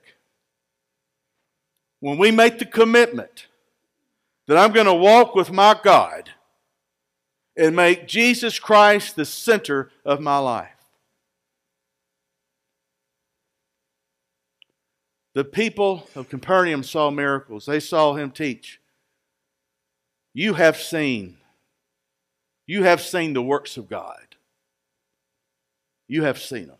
When 1.99 2.17
we 2.17 2.32
make 2.32 2.60
the 2.60 2.65
commitment 2.65 3.47
that 4.52 4.58
I'm 4.58 4.74
going 4.74 4.86
to 4.86 4.94
walk 4.94 5.34
with 5.34 5.50
my 5.50 5.80
God 5.82 6.30
and 7.56 7.74
make 7.74 8.06
Jesus 8.06 8.60
Christ 8.60 9.16
the 9.16 9.24
center 9.24 9.90
of 10.04 10.20
my 10.20 10.40
life. 10.40 10.76
The 15.36 15.46
people 15.46 16.06
of 16.16 16.28
Capernaum 16.28 16.84
saw 16.84 17.10
miracles, 17.10 17.66
they 17.66 17.80
saw 17.80 18.16
him 18.16 18.30
teach. 18.30 18.82
You 20.34 20.56
have 20.56 20.76
seen, 20.76 21.38
you 22.68 22.84
have 22.84 23.00
seen 23.00 23.32
the 23.32 23.42
works 23.42 23.78
of 23.78 23.88
God. 23.88 24.36
You 26.10 26.24
have 26.24 26.42
seen 26.42 26.68
them. 26.68 26.78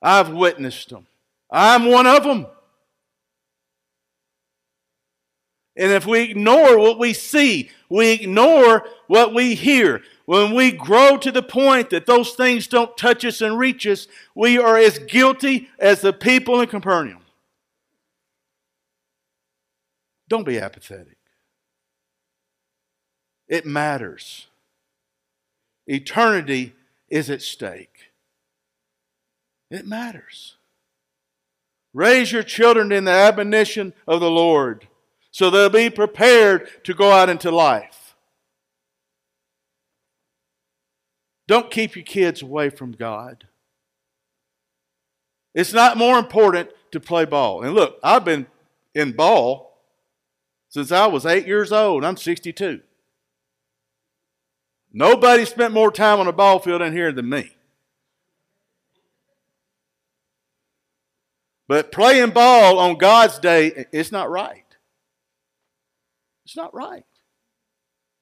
I've 0.00 0.30
witnessed 0.30 0.88
them. 0.88 1.06
I'm 1.50 1.84
one 1.84 2.06
of 2.06 2.24
them. 2.24 2.46
And 5.78 5.92
if 5.92 6.04
we 6.04 6.22
ignore 6.22 6.76
what 6.76 6.98
we 6.98 7.12
see, 7.12 7.70
we 7.88 8.10
ignore 8.10 8.84
what 9.06 9.32
we 9.32 9.54
hear, 9.54 10.02
when 10.26 10.52
we 10.52 10.72
grow 10.72 11.16
to 11.16 11.30
the 11.30 11.42
point 11.42 11.90
that 11.90 12.04
those 12.04 12.32
things 12.32 12.66
don't 12.66 12.94
touch 12.98 13.24
us 13.24 13.40
and 13.40 13.56
reach 13.56 13.86
us, 13.86 14.08
we 14.34 14.58
are 14.58 14.76
as 14.76 14.98
guilty 14.98 15.70
as 15.78 16.00
the 16.00 16.12
people 16.12 16.60
in 16.60 16.68
Capernaum. 16.68 17.22
Don't 20.28 20.44
be 20.44 20.58
apathetic. 20.58 21.16
It 23.46 23.64
matters. 23.64 24.48
Eternity 25.86 26.74
is 27.08 27.30
at 27.30 27.40
stake. 27.40 28.10
It 29.70 29.86
matters. 29.86 30.56
Raise 31.94 32.32
your 32.32 32.42
children 32.42 32.90
in 32.90 33.04
the 33.04 33.12
admonition 33.12 33.94
of 34.06 34.20
the 34.20 34.30
Lord 34.30 34.87
so 35.30 35.50
they'll 35.50 35.68
be 35.68 35.90
prepared 35.90 36.84
to 36.84 36.94
go 36.94 37.12
out 37.12 37.28
into 37.28 37.50
life. 37.50 38.16
Don't 41.46 41.70
keep 41.70 41.96
your 41.96 42.04
kids 42.04 42.42
away 42.42 42.70
from 42.70 42.92
God. 42.92 43.46
It's 45.54 45.72
not 45.72 45.96
more 45.96 46.18
important 46.18 46.70
to 46.92 47.00
play 47.00 47.24
ball. 47.24 47.62
And 47.62 47.74
look, 47.74 47.98
I've 48.02 48.24
been 48.24 48.46
in 48.94 49.12
ball 49.12 49.80
since 50.68 50.92
I 50.92 51.06
was 51.06 51.24
eight 51.24 51.46
years 51.46 51.72
old. 51.72 52.04
I'm 52.04 52.16
62. 52.16 52.80
Nobody 54.92 55.44
spent 55.44 55.72
more 55.72 55.90
time 55.90 56.20
on 56.20 56.28
a 56.28 56.32
ball 56.32 56.58
field 56.58 56.82
in 56.82 56.92
here 56.92 57.12
than 57.12 57.28
me. 57.28 57.50
But 61.66 61.92
playing 61.92 62.30
ball 62.30 62.78
on 62.78 62.96
God's 62.96 63.38
day, 63.38 63.86
it's 63.92 64.10
not 64.10 64.30
right. 64.30 64.64
It's 66.48 66.56
not 66.56 66.72
right. 66.74 67.04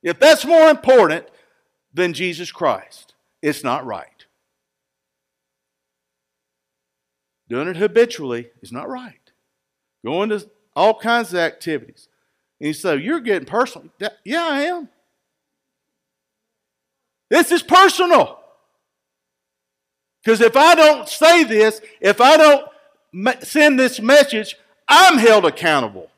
If 0.03 0.19
that's 0.19 0.45
more 0.45 0.69
important 0.69 1.27
than 1.95 2.13
Jesus 2.13 2.51
Christ, 2.51 3.15
it's 3.41 3.63
not 3.63 3.87
right. 3.87 4.27
Doing 7.49 7.69
it 7.69 7.77
habitually 7.77 8.51
is 8.61 8.73
not 8.73 8.89
right. 8.89 9.31
Going 10.05 10.31
to 10.31 10.51
all 10.75 10.99
kinds 10.99 11.33
of 11.35 11.39
activities. 11.39 12.09
And 12.61 12.75
say, 12.75 12.97
You're 12.97 13.21
getting 13.21 13.47
personal. 13.47 13.91
Yeah, 14.25 14.45
I 14.45 14.63
am. 14.63 14.89
This 17.31 17.53
is 17.53 17.63
personal. 17.63 18.41
Because 20.25 20.41
if 20.41 20.57
I 20.57 20.75
don't 20.75 21.09
say 21.09 21.45
this, 21.45 21.81
if 22.01 22.21
I 22.21 22.37
don't 22.37 23.45
send 23.45 23.79
this 23.79 24.01
message, 24.01 24.57
I'm 24.89 25.17
held 25.17 25.45
accountable. 25.45 26.11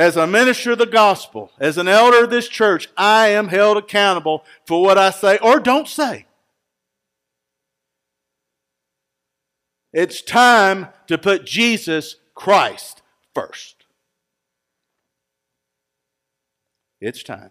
As 0.00 0.16
a 0.16 0.26
minister 0.26 0.72
of 0.72 0.78
the 0.78 0.86
gospel, 0.86 1.52
as 1.60 1.76
an 1.76 1.86
elder 1.86 2.24
of 2.24 2.30
this 2.30 2.48
church, 2.48 2.88
I 2.96 3.28
am 3.28 3.48
held 3.48 3.76
accountable 3.76 4.46
for 4.66 4.80
what 4.80 4.96
I 4.96 5.10
say 5.10 5.36
or 5.42 5.60
don't 5.60 5.86
say. 5.86 6.24
It's 9.92 10.22
time 10.22 10.88
to 11.06 11.18
put 11.18 11.44
Jesus 11.44 12.16
Christ 12.34 13.02
first. 13.34 13.84
It's 16.98 17.22
time. 17.22 17.50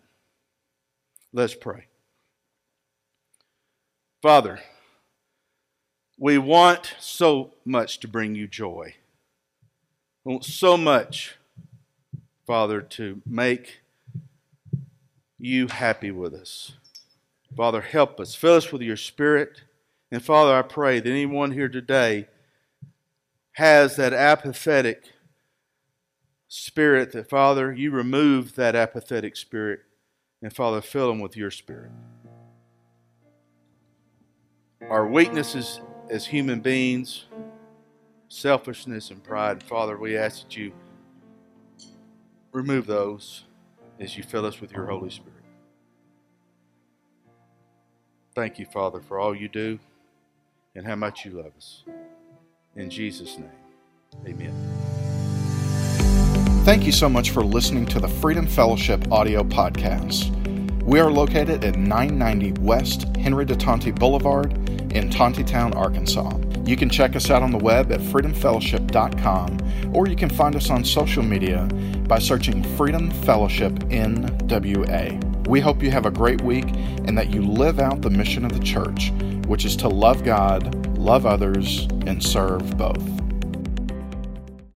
Let's 1.31 1.53
pray. 1.53 1.85
Father, 4.23 4.59
we 6.17 6.39
want 6.39 6.95
so 6.99 7.53
much 7.63 7.99
to 7.99 8.07
bring 8.07 8.33
you 8.33 8.47
joy. 8.47 8.95
We 10.23 10.31
want 10.31 10.45
so 10.45 10.77
much 10.77 11.35
Father, 12.49 12.81
to 12.81 13.21
make 13.27 13.81
you 15.37 15.67
happy 15.67 16.09
with 16.09 16.33
us. 16.33 16.71
Father, 17.55 17.79
help 17.79 18.19
us. 18.19 18.33
Fill 18.33 18.55
us 18.55 18.71
with 18.71 18.81
your 18.81 18.97
Spirit. 18.97 19.61
And 20.11 20.25
Father, 20.25 20.55
I 20.55 20.63
pray 20.63 20.99
that 20.99 21.07
anyone 21.07 21.51
here 21.51 21.69
today 21.69 22.25
has 23.51 23.97
that 23.97 24.13
apathetic 24.13 25.03
spirit, 26.47 27.11
that 27.11 27.29
Father, 27.29 27.71
you 27.71 27.91
remove 27.91 28.55
that 28.55 28.75
apathetic 28.75 29.35
spirit, 29.35 29.81
and 30.41 30.51
Father, 30.51 30.81
fill 30.81 31.09
them 31.09 31.19
with 31.19 31.37
your 31.37 31.51
Spirit. 31.51 31.91
Our 34.89 35.05
weaknesses 35.05 35.81
as 36.09 36.25
human 36.25 36.61
beings, 36.61 37.25
selfishness 38.27 39.11
and 39.11 39.23
pride, 39.23 39.61
Father, 39.61 39.99
we 39.99 40.17
ask 40.17 40.45
that 40.45 40.57
you 40.57 40.73
remove 42.59 42.85
those 42.87 43.45
as 43.99 44.17
you 44.17 44.23
fill 44.23 44.45
us 44.45 44.59
with 44.59 44.71
your 44.73 44.85
Holy 44.85 45.09
Spirit. 45.09 45.33
Thank 48.35 48.59
you, 48.59 48.65
Father, 48.65 49.01
for 49.01 49.17
all 49.17 49.33
you 49.33 49.47
do 49.47 49.79
and 50.75 50.85
how 50.85 50.95
much 50.95 51.25
you 51.25 51.31
love 51.31 51.51
us. 51.57 51.83
In 52.75 52.89
Jesus' 52.89 53.37
name, 53.37 53.49
amen. 54.25 54.53
Thank 56.65 56.85
you 56.85 56.91
so 56.91 57.09
much 57.09 57.31
for 57.31 57.43
listening 57.43 57.85
to 57.87 57.99
the 57.99 58.07
Freedom 58.07 58.45
Fellowship 58.45 59.09
audio 59.11 59.43
podcast. 59.43 60.35
We 60.83 60.99
are 60.99 61.09
located 61.09 61.63
at 61.63 61.77
990 61.77 62.61
West 62.61 63.03
Henry 63.15 63.45
de 63.45 63.55
Tonti 63.55 63.91
Boulevard 63.91 64.51
in 64.91 65.09
Tontitown, 65.09 65.75
Arkansas. 65.75 66.48
You 66.65 66.77
can 66.77 66.89
check 66.89 67.15
us 67.15 67.29
out 67.29 67.41
on 67.41 67.51
the 67.51 67.57
web 67.57 67.91
at 67.91 67.99
freedomfellowship.com 67.99 69.91
or 69.93 70.07
you 70.07 70.15
can 70.15 70.29
find 70.29 70.55
us 70.55 70.69
on 70.69 70.83
social 70.83 71.23
media 71.23 71.67
by 72.07 72.19
searching 72.19 72.63
Freedom 72.75 73.09
Fellowship 73.11 73.73
NWA. 73.89 75.47
We 75.47 75.59
hope 75.59 75.81
you 75.81 75.89
have 75.91 76.05
a 76.05 76.11
great 76.11 76.41
week 76.41 76.65
and 77.05 77.17
that 77.17 77.31
you 77.31 77.41
live 77.41 77.79
out 77.79 78.01
the 78.01 78.09
mission 78.09 78.45
of 78.45 78.53
the 78.53 78.63
church, 78.63 79.11
which 79.47 79.65
is 79.65 79.75
to 79.77 79.87
love 79.87 80.23
God, 80.23 80.97
love 80.97 81.25
others, 81.25 81.87
and 82.05 82.23
serve 82.23 82.77
both. 82.77 83.28